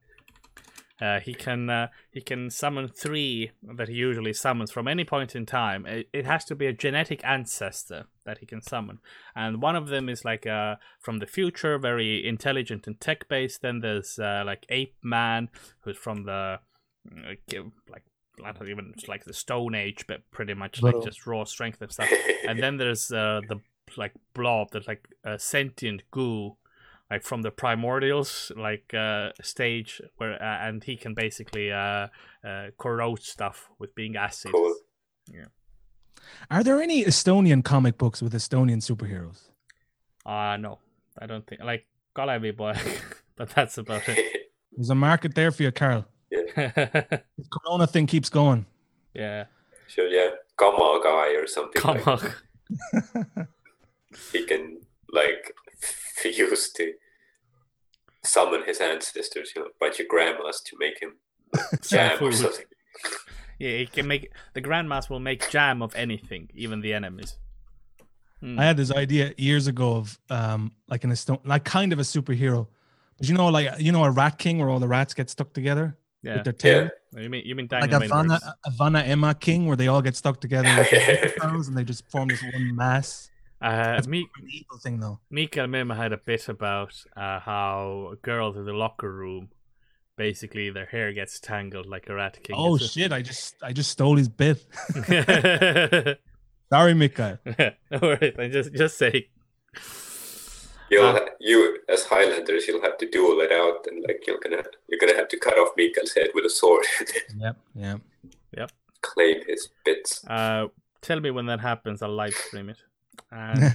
[1.00, 5.36] Uh, he can uh, he can summon three that he usually summons from any point
[5.36, 5.84] in time.
[5.84, 9.00] It, it has to be a genetic ancestor that he can summon,
[9.34, 13.60] and one of them is like uh, from the future, very intelligent and tech based.
[13.60, 16.60] Then there's uh, like Ape Man, who's from the
[17.90, 18.04] like
[18.44, 21.92] I don't even like the Stone Age, but pretty much like just raw strength and
[21.92, 22.10] stuff.
[22.48, 23.60] and then there's uh, the
[23.96, 26.56] like blob that's like a sentient goo
[27.10, 32.08] like from the primordials like uh stage where uh, and he can basically uh,
[32.44, 34.74] uh corrode stuff with being acid cool.
[35.32, 35.46] Yeah.
[36.50, 39.50] Are there any Estonian comic books with Estonian superheroes?
[40.24, 40.78] uh no
[41.20, 41.86] i don't think like
[42.16, 42.74] Kalevi boy
[43.36, 44.18] but that's about it
[44.76, 46.04] There's a market there for you, Carl.
[46.30, 48.66] The Corona thing keeps going.
[49.14, 49.44] yeah
[49.88, 51.80] so yeah, Gamma guy or something.
[51.80, 53.48] come like on
[54.32, 54.80] He can
[55.12, 55.54] like
[56.24, 56.92] use to
[58.24, 61.16] summon his ancestors, you know, a bunch of grandmas to make him
[61.82, 62.64] jam or something.
[63.58, 67.36] yeah he can make the grandmas will make jam of anything even the enemies
[68.40, 68.58] Hmm.
[68.58, 72.02] I had this idea years ago of um like an Eston like kind of a
[72.02, 72.66] superhero.
[73.18, 75.52] But you know, like you know, a rat king where all the rats get stuck
[75.54, 76.90] together yeah with their tail.
[77.14, 77.20] Yeah.
[77.22, 80.16] you mean you mean Like a Vanna, a Vanna Emma king where they all get
[80.16, 83.30] stuck together with their and they just form this one mass.
[83.62, 85.20] Uh That's me an evil thing though.
[85.30, 89.48] Mikael Mima had a bit about uh, how girls in the locker room,
[90.16, 92.56] basically their hair gets tangled like a rat king.
[92.58, 93.12] Oh It's shit!
[93.12, 94.64] I just I just stole his bit.
[96.72, 97.38] Sorry, Mikael.
[97.90, 99.28] no worries, I'm just just say.
[100.90, 104.38] You'll Uh, ha- you as Highlanders, you'll have to duel it out, and like you're
[104.40, 107.08] gonna you're gonna have to cut off Mikael's head with a sword and
[107.40, 107.56] Yep,
[108.54, 108.66] yeah.
[109.02, 110.24] claim his bits.
[110.26, 110.66] Uh,
[111.02, 112.02] tell me when that happens.
[112.02, 112.78] I'll live stream it.
[113.30, 113.74] And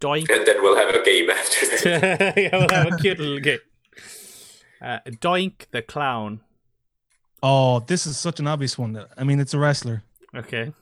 [0.00, 0.30] Doink.
[0.30, 1.66] And then we'll have a game after
[1.98, 2.34] that.
[2.36, 3.58] yeah, we'll have a cute little game.
[4.80, 6.40] Uh, Doink the clown.
[7.42, 9.04] Oh, this is such an obvious one.
[9.16, 10.02] I mean, it's a wrestler.
[10.34, 10.72] Okay,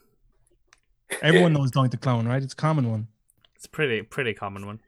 [1.22, 2.40] Everyone knows Doink the Clown, right?
[2.42, 3.08] It's a common one.
[3.56, 4.80] it's pretty pretty common one.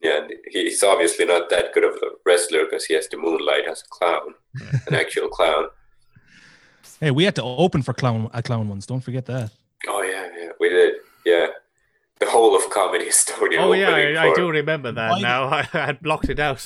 [0.00, 3.82] Yeah, he's obviously not that good of a wrestler because he has to moonlight as
[3.82, 4.34] a clown,
[4.86, 5.66] an actual clown.
[7.00, 8.86] Hey, we had to open for clown a clown once.
[8.86, 9.50] Don't forget that.
[9.86, 10.94] Oh yeah, yeah, we did.
[11.26, 11.46] Yeah,
[12.20, 13.58] the whole of comedy Estonia.
[13.64, 13.90] Oh yeah,
[14.22, 15.40] I, I do remember that Why- now.
[15.60, 16.62] I had blocked it out.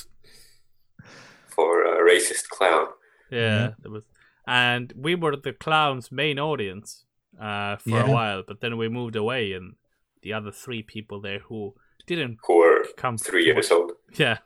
[1.56, 2.86] for a racist clown.
[3.30, 3.70] Yeah, Yeah.
[3.82, 4.04] there was,
[4.46, 7.04] and we were the clown's main audience
[7.40, 8.06] uh, for Yeah.
[8.06, 9.74] a while, but then we moved away, and
[10.22, 11.74] the other three people there who
[12.06, 13.92] didn't Who were come three to- years old.
[14.24, 14.38] Yeah,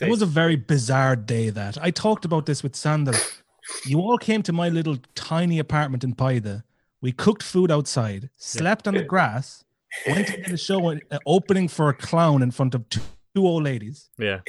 [0.00, 3.16] It was a very bizarre day that I talked about this with Sander.
[3.86, 6.62] You all came to my little tiny apartment in Paide.
[7.00, 9.64] We cooked food outside, slept on the grass,
[10.06, 13.00] went to get a show uh, opening for a clown in front of two,
[13.34, 14.40] two old ladies, yeah.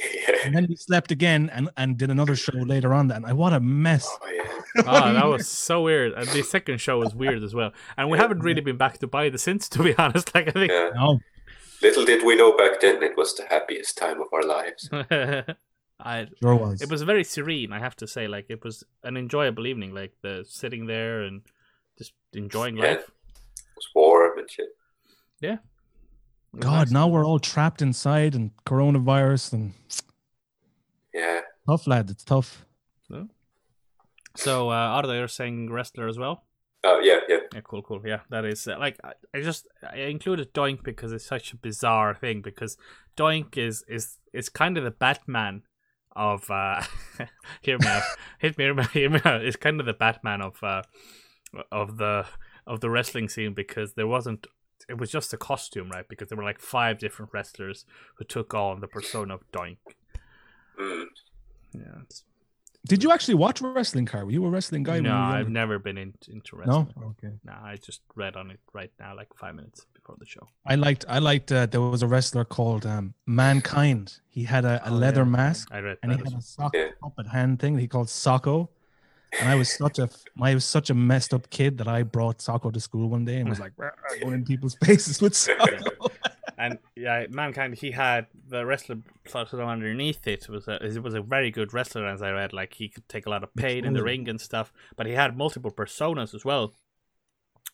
[0.44, 3.08] and then we slept again and, and did another show later on.
[3.08, 4.06] That and I what a mess.
[4.22, 4.82] Oh yeah.
[4.86, 6.12] oh, that was so weird.
[6.12, 7.72] And the second show was weird as well.
[7.96, 10.34] And we haven't really been back to Paide since, to be honest.
[10.34, 10.70] Like I think.
[10.72, 10.90] yeah.
[10.94, 11.18] No,
[11.82, 14.88] Little did we know back then it was the happiest time of our lives.
[16.02, 16.80] I sure was.
[16.80, 18.26] it was very serene, I have to say.
[18.28, 21.42] Like it was an enjoyable evening, like the sitting there and
[21.98, 22.84] just enjoying Yeah.
[22.92, 23.00] life.
[23.56, 24.68] It was warm and shit.
[25.42, 25.58] It
[26.52, 29.72] was God, now we're all trapped inside and coronavirus and
[31.14, 31.40] Yeah.
[31.66, 32.10] tough, lad.
[32.10, 32.64] It's tough.
[34.36, 36.44] So, uh, Arda, you're saying wrestler as well?
[36.84, 37.38] Oh yeah, yeah.
[37.52, 38.00] Yeah, cool, cool.
[38.04, 41.56] Yeah, that is uh, like I, I just I included Doink because it's such a
[41.56, 42.78] bizarre thing because
[43.16, 45.62] Doink is is is kind of the Batman
[46.16, 46.82] of uh
[47.60, 48.02] hear me out,
[48.38, 49.44] hit me, hear me, hear me out.
[49.44, 50.82] It's kind of the Batman of uh
[51.70, 52.24] of the
[52.66, 54.46] of the wrestling scene because there wasn't
[54.90, 56.06] it was just a costume, right?
[56.08, 57.84] Because there were like five different wrestlers
[58.16, 59.78] who took on the persona of Doink.
[60.78, 61.04] Mm.
[61.74, 62.24] Yeah, it's,
[62.86, 64.24] Did you actually watch wrestling, Car?
[64.24, 64.98] Were you a wrestling guy?
[65.00, 66.88] no, you I've never been in, into No.
[67.12, 67.34] Okay.
[67.44, 70.48] No, I just read on it right now, like five minutes before the show.
[70.66, 71.04] I liked.
[71.08, 71.52] I liked.
[71.52, 74.18] Uh, there was a wrestler called um, Mankind.
[74.28, 75.36] He had a, a Oh, leather yeah.
[75.38, 76.88] mask I read and he had as a sock Yeah.
[77.02, 78.68] puppet hand thing that he called Socko.
[79.38, 80.08] And I was such a
[80.40, 83.36] I was such a messed up kid that I brought Socko to school one day
[83.36, 86.10] and was like going in people's faces with Socko.
[86.58, 87.76] and yeah, mankind.
[87.76, 88.98] He had the wrestler
[89.32, 92.52] of underneath it was a it was a very good wrestler as I read.
[92.52, 94.72] Like he could take a lot of pain in the ring and stuff.
[94.96, 96.74] But he had multiple personas as well,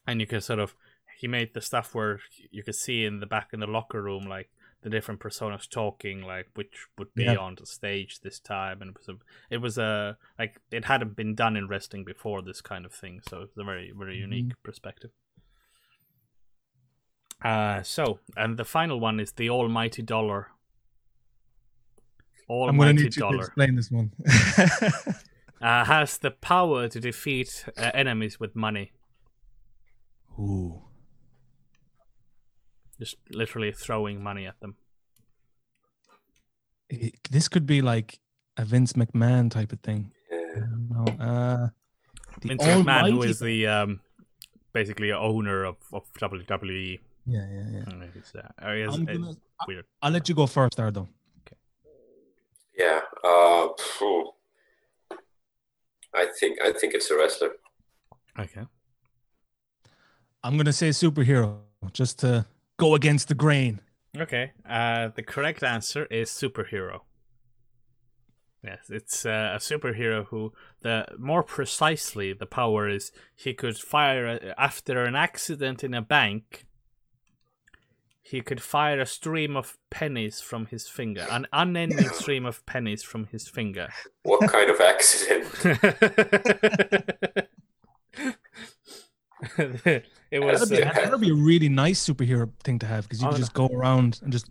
[0.07, 0.75] and you can sort of
[1.19, 4.27] he made the stuff where you could see in the back in the locker room
[4.27, 4.51] like
[4.83, 7.37] the different personas talking, like which would be Yeah.
[7.37, 9.15] on the stage this time, and it was a,
[9.51, 13.21] it was a like it hadn't been done in wrestling before this kind of thing,
[13.29, 15.11] so it's a very very unique perspective.
[17.45, 20.49] Uh so and the final one is the Almighty Dollar.
[22.49, 24.13] All I'm gonna need you to explain this one.
[25.61, 28.93] uh, has the power to defeat uh, enemies with money.
[30.39, 30.83] Ooh.
[32.99, 34.77] Just literally throwing money at them.
[36.89, 38.19] It- this could be like
[38.57, 40.13] a Vince McMahon type of thing.
[40.31, 40.65] Yeah.
[40.91, 41.69] No, uh,
[42.41, 44.01] the Vince McMahon, who Almighty- is the um,
[44.73, 47.01] basically owner of, of WWE.
[47.27, 47.81] Yeah, yeah, yeah.
[47.89, 49.35] Uh, It's, uh, it's- I'm it's gonna,
[49.67, 49.85] weird.
[50.01, 51.09] I'll let you go first, Ardo.
[51.41, 51.57] Okay.
[52.79, 53.01] Yeah.
[53.25, 54.33] Uh, phew.
[56.15, 57.51] I think I think it's a wrestler.
[58.39, 58.65] Okay.
[60.43, 61.59] I'm gonna say superhero
[61.93, 63.81] just to go against the grain.
[64.17, 64.53] Okay.
[64.69, 67.01] Uh, the correct answer is superhero.
[68.65, 74.27] Yes, it's uh, a superhero who the more precisely the power is he could fire
[74.27, 76.65] a, after an accident in a bank.
[78.23, 83.05] He could fire a stream of pennies from his finger, an unending stream of pennies
[83.05, 83.89] from his finger.
[84.25, 85.47] What kind of accident?
[90.31, 93.21] it was That'd be, uh, that'd be a really nice superhero thing to have because
[93.21, 93.43] you Oh, could no.
[93.43, 94.51] just go around and just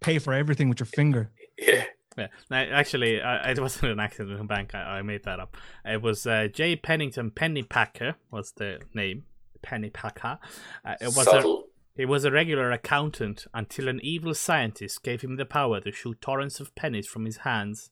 [0.00, 1.30] pay for everything with your finger.
[1.58, 1.84] Yeah.
[2.18, 4.74] Yeah, no, actually, uh, it wasn't an accident in bank.
[4.74, 5.56] I, I made that up.
[5.82, 6.76] It was uh, J.
[6.76, 9.24] Pennington Pennypacker was the name.
[9.64, 10.38] Pennypacker.
[10.84, 11.64] Uh, it was a, Subtle.
[11.96, 16.20] he was a regular accountant until an evil scientist gave him the power to shoot
[16.20, 17.88] torrents of pennies from his hands.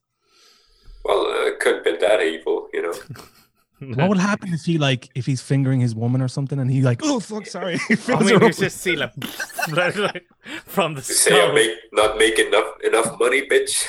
[1.03, 2.93] Well, uh, it couldn't be that evil, you know.
[3.81, 6.83] What would happen if he like if he's fingering his woman or something and he
[6.83, 9.13] like oh fuck sorry he I mean, her you just see like
[10.65, 13.89] from the You say I'm make, not making enough enough money, bitch.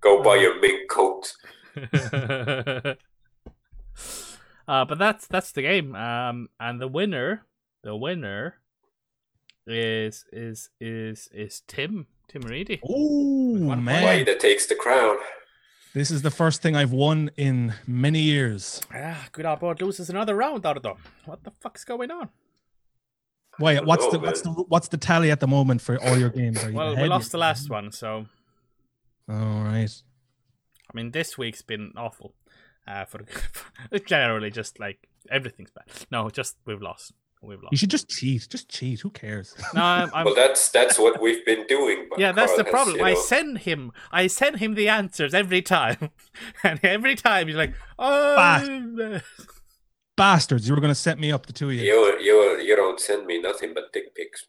[0.00, 1.32] Go buy your mink coat.
[4.68, 5.94] uh, but that's that's the game.
[5.94, 7.46] Um, and the winner,
[7.82, 8.56] the winner,
[9.66, 12.80] is is is is Tim Tim Reedy.
[12.88, 13.82] Oh One point.
[13.84, 15.16] man, Why that takes the crown.
[15.94, 18.80] This is the first thing I've won in many years.
[18.94, 20.96] Ah, good old boy loses another round, Ardo.
[21.24, 22.28] What the fuck's going on?
[23.60, 26.30] Wait, What's know, the what's the what's the tally at the moment for all your
[26.30, 26.62] games?
[26.64, 27.08] Are you Well, we ahead?
[27.10, 28.26] lost the last one, so
[29.28, 29.90] All right.
[30.90, 32.34] I mean, this week's been awful.
[32.86, 33.20] Uh, for
[34.06, 35.84] generally just like everything's bad.
[36.10, 37.12] No, just we've lost.
[37.42, 38.46] We've You should just cheat.
[38.48, 39.00] Just cheat.
[39.00, 39.54] Who cares?
[39.74, 42.06] No, I'm, I'm, Well, that's that's what we've been doing.
[42.08, 42.96] but yeah, that's the has, problem.
[42.98, 46.10] you I know- send him, I send him the answers every time,
[46.62, 49.20] and every time he's like, "Oh,
[50.16, 50.68] Bastards!
[50.68, 51.82] You were gonna set me up, the two of you.
[51.82, 54.46] You you you don't send me nothing but dick pics.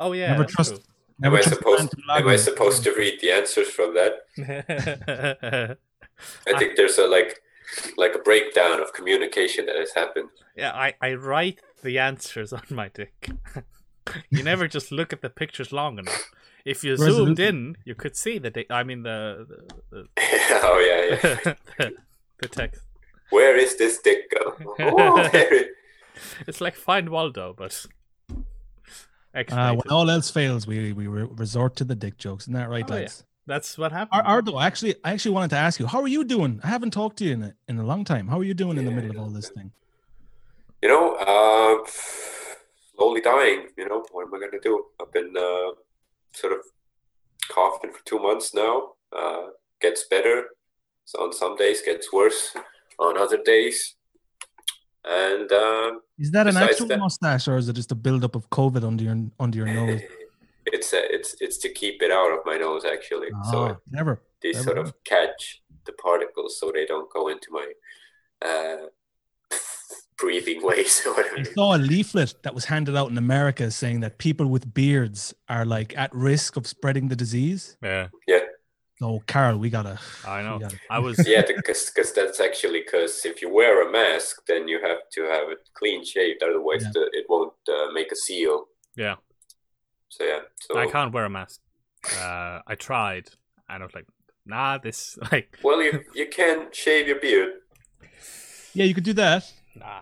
[0.00, 0.74] oh yeah." Never trust.
[0.76, 0.82] true.
[1.20, 1.94] Never am I supposed?
[2.10, 5.76] Am I supposed to read the answers from that?
[6.46, 7.40] I think there's a like
[7.96, 10.30] like a breakdown of communication that has happened.
[10.56, 13.30] Yeah, I, I write the answers on my dick.
[14.30, 16.30] you never just look at the pictures long enough.
[16.64, 18.66] If you zoomed in, you could see the dick.
[18.70, 19.46] I mean the
[19.90, 21.54] the, oh yeah, yeah.
[21.78, 21.92] the,
[22.40, 22.82] the text.
[23.30, 24.54] Where is this dick go?
[24.80, 25.72] Oh, it-
[26.48, 27.86] It's like Find Waldo, but
[29.34, 32.44] Uh, when all else fails, we we re- resort to the dick jokes.
[32.44, 33.06] Isn't that right, Oh, yeah.
[33.46, 34.20] That's what happened.
[34.20, 36.60] Ar- Ardo, actually, I actually wanted to ask you, how are you doing?
[36.64, 38.26] I haven't talked to you in a, in a long time.
[38.28, 39.70] How are you doing in the middle of all this thing?
[40.82, 41.84] You know, uh,
[42.96, 43.66] slowly dying.
[43.76, 44.84] You know, what am I gonna do?
[45.00, 45.72] I've been uh,
[46.32, 46.60] sort of
[47.50, 48.92] coughing for two months now.
[49.16, 49.46] Uh,
[49.80, 50.44] gets better.
[51.04, 52.54] So on some days gets worse.
[53.00, 53.94] On other days,
[55.04, 58.50] and um, Is that an actual that- mustache, or is it just a buildup of
[58.50, 60.00] COVID under your under your nose?
[60.66, 63.28] it's uh, it's it's to keep it out of my nose actually.
[63.52, 64.20] so Ah, never.
[64.42, 67.66] they Never sort of catch the particles so they don't go into my
[68.44, 68.86] uh,
[70.18, 71.38] breathing ways or whatever.
[71.38, 75.34] I saw a leaflet that was handed out in America saying that people with beards
[75.48, 77.76] are like at risk of spreading the disease.
[77.82, 78.08] yeah,
[79.00, 79.98] So, Carol, we gotta.
[80.26, 80.58] I know.
[80.58, 84.80] gotta- I was yeah, because that's actually because if you wear a mask, then you
[84.82, 86.90] have to have it clean shaved, otherwise Yeah.
[86.94, 88.66] the, it won't uh, make a seal.
[88.96, 89.16] yeah.
[90.10, 91.60] So yeah, so I can't wear a mask.
[92.18, 93.28] Uh, I tried,
[93.68, 94.06] and I was like,
[94.46, 97.50] nah, this like well you you can shave your beard.
[98.74, 99.42] Yeah, you could do that.
[99.78, 100.00] Nah,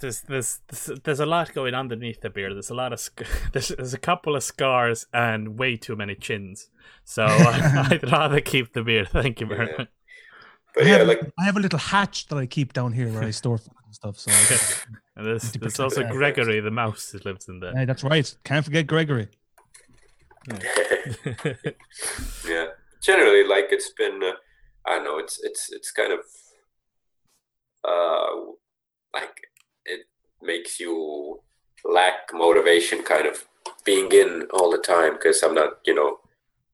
[0.00, 2.52] there's, there's, there's, there's a lot going underneath the beard.
[2.54, 3.22] There's a lot of sc-
[3.52, 6.68] there's, there's a couple of scars and way too many chins.
[7.04, 9.08] So I'd rather keep the beard.
[9.08, 9.74] Thank you very Yeah.
[9.78, 9.88] much.
[10.74, 13.10] but I yeah, have, like I have a little hatch that I keep down here
[13.12, 14.18] where I store and stuff.
[14.18, 14.30] So
[15.16, 16.12] And there's, there's also that.
[16.12, 17.72] Gregory the mouse that lives in there.
[17.74, 18.36] Hey, that's right.
[18.44, 19.28] Can't forget Gregory.
[22.48, 22.66] yeah
[23.02, 24.32] generally like it's been uh,
[24.86, 26.20] i don't know it's it's it's kind of
[27.84, 28.52] uh
[29.14, 29.40] like
[29.84, 30.06] it
[30.42, 31.40] makes you
[31.84, 33.44] lack motivation kind of
[33.84, 36.18] being in all the time because i'm not you know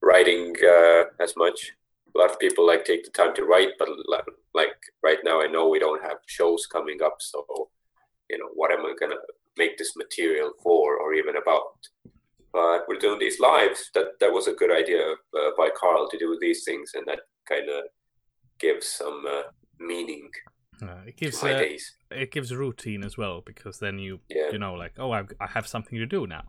[0.02, 1.72] writing uh as much.
[2.14, 3.88] A lot of people like take the time to write but
[4.54, 7.44] like right now i know we don't have shows coming up so
[8.30, 9.16] you know what am i gonna
[9.56, 11.76] make this material for or even about?
[12.52, 13.90] But we're doing these lives.
[13.94, 17.20] That that was a good idea uh, by Carl to do these things, and that
[17.48, 17.84] kind of
[18.58, 19.42] gives some uh,
[19.80, 20.30] meaning
[20.82, 21.64] Uh, it gives uh,
[22.10, 25.46] it gives routine as well because then you Yeah, you know like oh I, I
[25.46, 26.44] have something to do now.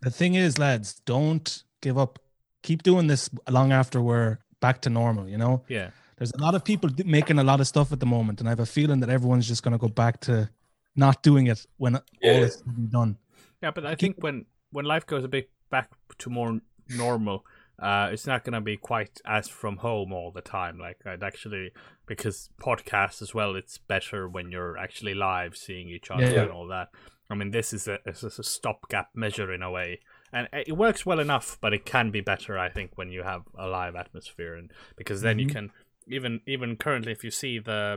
[0.00, 2.18] The thing is, lads, don't give up.
[2.62, 5.28] Keep doing this long after we're back to normal.
[5.28, 8.06] You know, Yeah, there's a lot of people making a lot of stuff at the
[8.06, 10.48] moment, and I have a feeling that everyone's just going to go back to
[10.94, 13.18] not doing it when all is done.
[13.62, 17.44] yeah, but I think when when life goes a bit back to more normal,
[17.78, 20.78] uh, it's not gonna be quite as from home all the time.
[20.78, 21.72] Like I'd actually
[22.06, 26.42] because podcasts as well, it's better when you're actually live, seeing each other Yeah.
[26.44, 26.88] and all that.
[27.30, 30.00] I mean, this is a this is a stopgap measure in a way,
[30.32, 31.58] and it works well enough.
[31.60, 35.20] But it can be better, I think, when you have a live atmosphere, and because
[35.20, 35.52] then you Mhm.
[35.52, 35.72] can
[36.06, 37.96] even even currently, if you see the uh,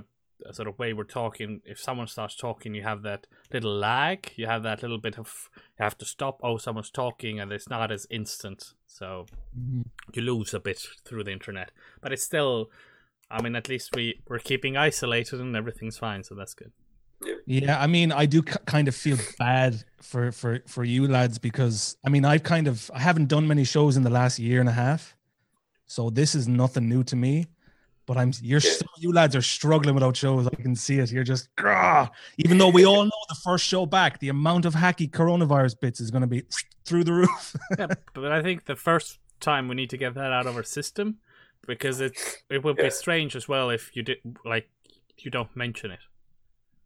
[0.52, 4.32] sort of way we're talking, if someone starts talking, you have that little lag.
[4.36, 6.40] You have that little bit of you have to stop.
[6.44, 9.26] Oh, someone's talking, and it's not as instant, so
[9.58, 9.82] mm-hmm.
[10.14, 11.72] you lose a bit through the internet.
[12.02, 12.70] But it's still,
[13.30, 16.72] I mean, at least we we're keeping isolated and everything's fine, so that's good.
[17.46, 21.38] Yeah, I mean, I do k- kind of feel bad for for for you lads
[21.38, 24.60] because I mean, I've kind of I haven't done many shows in the last year
[24.60, 25.16] and a half,
[25.86, 27.48] so this is nothing new to me.
[28.08, 28.72] But I'm you're Yeah.
[28.72, 30.48] still, you lads are struggling without shows.
[30.48, 31.12] I can see it.
[31.12, 32.10] You're just grah.
[32.38, 36.00] even though we all know the first show back, the amount of hacky coronavirus bits
[36.00, 36.44] is going to be
[36.86, 37.56] through the roof.
[37.80, 40.64] yeah, but I think the first time we need to get that out of our
[40.64, 41.18] system
[41.68, 42.86] because it's it would Yeah.
[42.86, 44.68] be strange as well if you did like
[45.18, 46.00] you don't mention it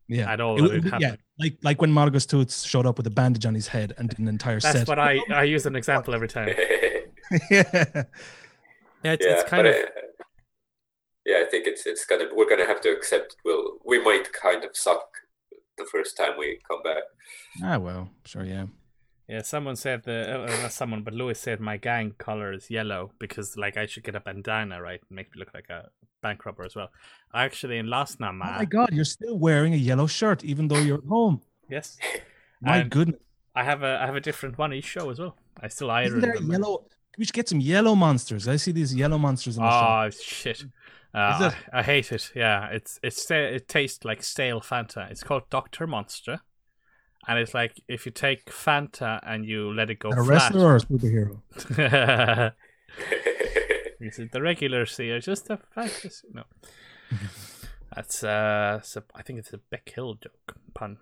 [0.07, 0.63] yeah, at all.
[0.71, 3.67] It it yeah, like like when Margus Toots showed up with a bandage on his
[3.69, 4.87] head and did an entire That's set.
[4.87, 6.49] what I I use an example every time.
[7.49, 8.03] yeah.
[9.03, 9.79] Yeah, it's, yeah, it's kind of uh,
[11.25, 13.35] yeah, I think it's it's gonna we're gonna have to accept.
[13.45, 15.05] We'll we might kind of suck
[15.77, 17.03] the first time we come back.
[17.63, 18.65] Ah well, sure, yeah.
[19.27, 19.41] yeah.
[19.41, 23.57] Someone said the uh, not someone, but Lewis said my gang color is yellow because
[23.57, 25.89] like I should get a bandana right and make me look like a
[26.21, 26.89] bank robber as well.
[27.33, 30.97] Actually, in last Oh my god, you're still wearing a yellow shirt even though you're
[30.99, 31.41] at home.
[31.69, 31.97] yes,
[32.61, 33.19] My And goodness.
[33.55, 35.35] I have a I have a different one each show as well.
[35.61, 36.51] I still iron Isn't there them.
[36.51, 36.85] yellow?
[37.17, 38.47] We should get some yellow monsters.
[38.47, 40.05] I see these yellow monsters in the shop.
[40.05, 40.63] Oh shit!
[41.15, 41.59] Uh, Is it?
[41.71, 42.31] I, I hate it.
[42.35, 45.09] Yeah, it's it's it tastes like stale Fanta.
[45.09, 46.41] It's called Doctor Monster,
[47.25, 50.27] and it's like if you take Fanta and you let it go A flat.
[50.27, 51.41] wrestler or a superhero?
[54.01, 56.27] Is it the regular sea or just a fantasy?
[56.33, 56.43] No.
[57.95, 60.97] That's uh, so I think it's a Beck Hill joke pun.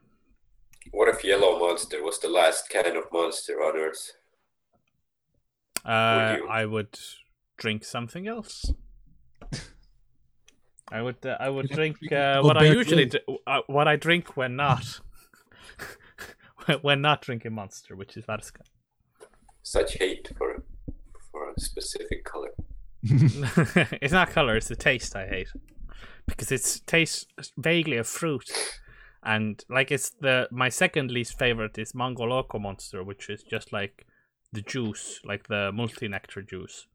[0.91, 4.11] what if Yellow Monster was the last kind of monster on Earth?
[5.83, 6.47] Uh, you?
[6.47, 6.99] I would
[7.57, 8.71] drink something else.
[10.93, 13.17] I would uh, I would drink uh, what I usually do,
[13.47, 14.99] uh, what I drink when not
[16.81, 18.61] when not drinking Monster, which is vodka.
[19.63, 20.63] Such hate for
[21.31, 22.51] for a specific color.
[23.03, 25.49] it's not color; it's the taste I hate
[26.27, 27.25] because it tastes
[27.57, 28.51] vaguely of fruit,
[29.23, 33.73] and like it's the my second least favorite is Mango Loco Monster, which is just
[33.73, 34.05] like
[34.51, 36.85] the juice, like the multi nectar juice.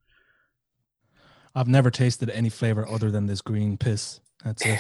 [1.54, 4.20] I've never tasted any flavor other than this green piss.
[4.44, 4.78] That's it.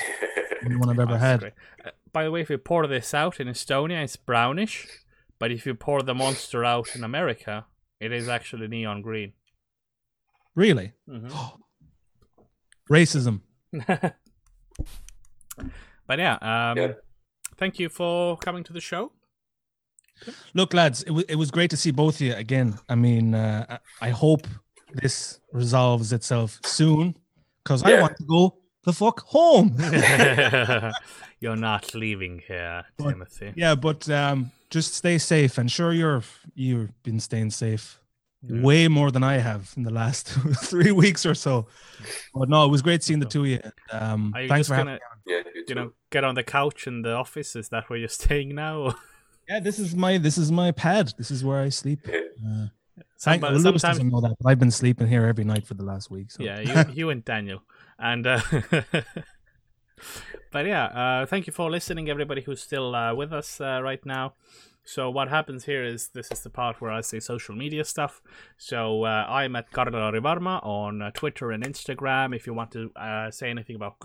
[0.64, 1.40] Only one I've ever it's had.
[1.40, 1.52] great.
[1.84, 4.86] Uh, by the way, if you pour this out in Estonia, it's brownish,
[5.38, 7.66] but if you pour the monster out in America,
[8.00, 9.32] it is actually neon green.
[10.54, 10.92] Really?
[11.08, 11.32] Mhm.
[12.90, 13.40] Racism.
[16.06, 16.92] but yeah, um, Yeah.
[17.56, 19.12] thank you for coming to the show.
[20.54, 22.78] Look, lads, it, w- it was great to see both of you again.
[22.88, 24.46] I mean, uh, I I hope
[24.94, 27.16] this resolves itself soon
[27.64, 29.76] because I want to go the fuck home.
[31.40, 33.52] You're not leaving here, But- Timothy.
[33.56, 35.58] yeah, but um, just stay safe.
[35.58, 36.22] And sure, you're
[36.54, 38.00] you've been staying safe
[38.42, 38.62] Yeah.
[38.62, 40.28] way more than I have in the last
[40.70, 41.66] three weeks or so.
[42.34, 43.60] But no, it was great seeing the two of you.
[43.92, 44.98] Um, Are you thanks just for having.
[44.98, 47.54] gonna, Yeah, you, you know, get on the couch in the office?
[47.56, 48.94] Is that where you're staying now?
[49.48, 51.12] Yeah, this is my this is my pad.
[51.18, 52.00] This is where I sleep.
[52.06, 52.66] Yeah.
[53.00, 55.66] Uh, I, Some- Lewis sometimes doesn't know that, but I've been sleeping here every night
[55.66, 56.30] for the last week.
[56.30, 56.42] So.
[56.42, 57.62] yeah, you, you and Daniel.
[57.98, 58.40] And uh,
[60.52, 64.04] but yeah, uh, thank you for listening, everybody who's still uh, with us uh, right
[64.06, 64.34] now.
[64.88, 68.22] So what happens here is this is the part where I say social media stuff.
[68.56, 72.34] So uh, I'm at Karla Rivarma on uh, Twitter and Instagram.
[72.34, 73.96] If you want to uh, say anything about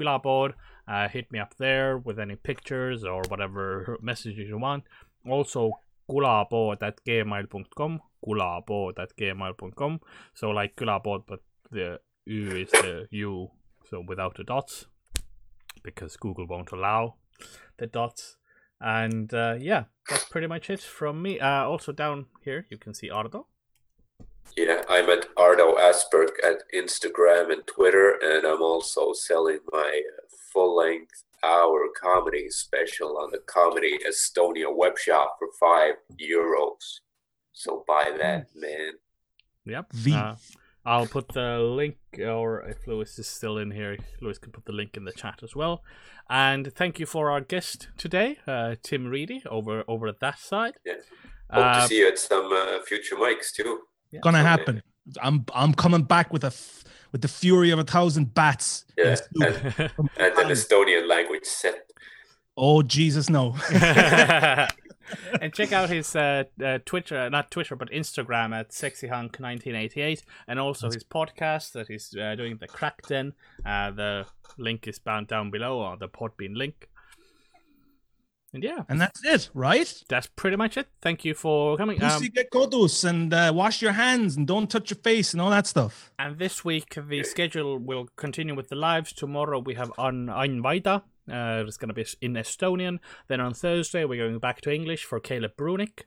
[0.85, 4.83] uh, hit me up there with any pictures or whatever messages you want.
[5.25, 5.71] Also,
[6.09, 9.99] külapood at gmail.com, külapood at gmail.com.
[10.33, 11.39] So like külapood, but
[11.71, 13.51] the U is the U,
[13.89, 14.85] so without the dots,
[15.83, 17.15] because Google won't allow
[17.77, 18.37] the dots.
[18.79, 21.39] And uh, yeah, that's pretty much it from me.
[21.39, 23.47] Uh, also down here, you can see Ardo.
[24.57, 30.35] Yeah, I'm at Ardo Asperg at Instagram and Twitter, and I'm also selling my uh,
[30.51, 36.99] full-length hour comedy special on the Comedy Estonia web shop for five euros.
[37.53, 38.93] So buy that, man.
[39.65, 39.93] Yep.
[39.93, 40.13] V.
[40.13, 40.35] Uh,
[40.85, 44.73] I'll put the link, or if Lewis is still in here, Lewis can put the
[44.73, 45.81] link in the chat as well.
[46.29, 50.73] And thank you for our guest today, uh, Tim Reedy, over over at that side.
[50.85, 50.95] Yeah.
[51.51, 53.79] Hope Uh, to see you at some uh, future mics too.
[54.11, 54.19] yeah.
[54.21, 54.47] Gonna Okay.
[54.49, 54.83] happen.
[55.21, 58.85] I'm I'm coming back with a f- with the fury of a thousand bats.
[58.97, 59.15] in Yeah,
[59.47, 59.55] and,
[60.17, 61.89] and an Estonian language set.
[62.57, 63.55] Oh Jesus, no!
[65.41, 70.89] and check out his uh, uh, Twitter, not Twitter, but Instagram at sexyhunk1988, and also
[70.89, 73.33] his podcast that he's uh, doing, the Crackden.
[73.65, 74.25] Uh, the
[74.57, 76.89] link is bound down below, or the Podbean link.
[78.53, 80.03] And yeah, and that's it, right?
[80.07, 80.87] that's pretty much it.
[81.01, 82.01] Thank you for coming.
[82.03, 85.41] Um, Pussy get kodus and uh, wash your hands and don't touch your face and
[85.41, 86.11] all that stuff.
[86.19, 89.11] and this week, the schedule will continue with the lives.
[89.11, 91.01] Tomorrow, we have on Vaida.
[91.31, 92.99] Uh, it's going to be in Estonian.
[93.27, 96.03] Then on Thursday, we're going back to English for Caleb Brunick.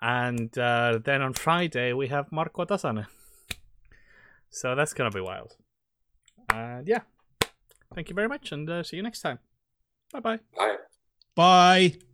[0.00, 3.06] And uh, then on Friday, we have Marko Tasane.
[4.50, 5.56] So that's going to be wild.
[6.52, 7.00] And yeah,
[7.94, 9.38] thank you very much, and uh, see you next time.
[10.12, 10.40] Bye bye.
[10.56, 10.76] Bye.
[11.34, 12.13] Bye.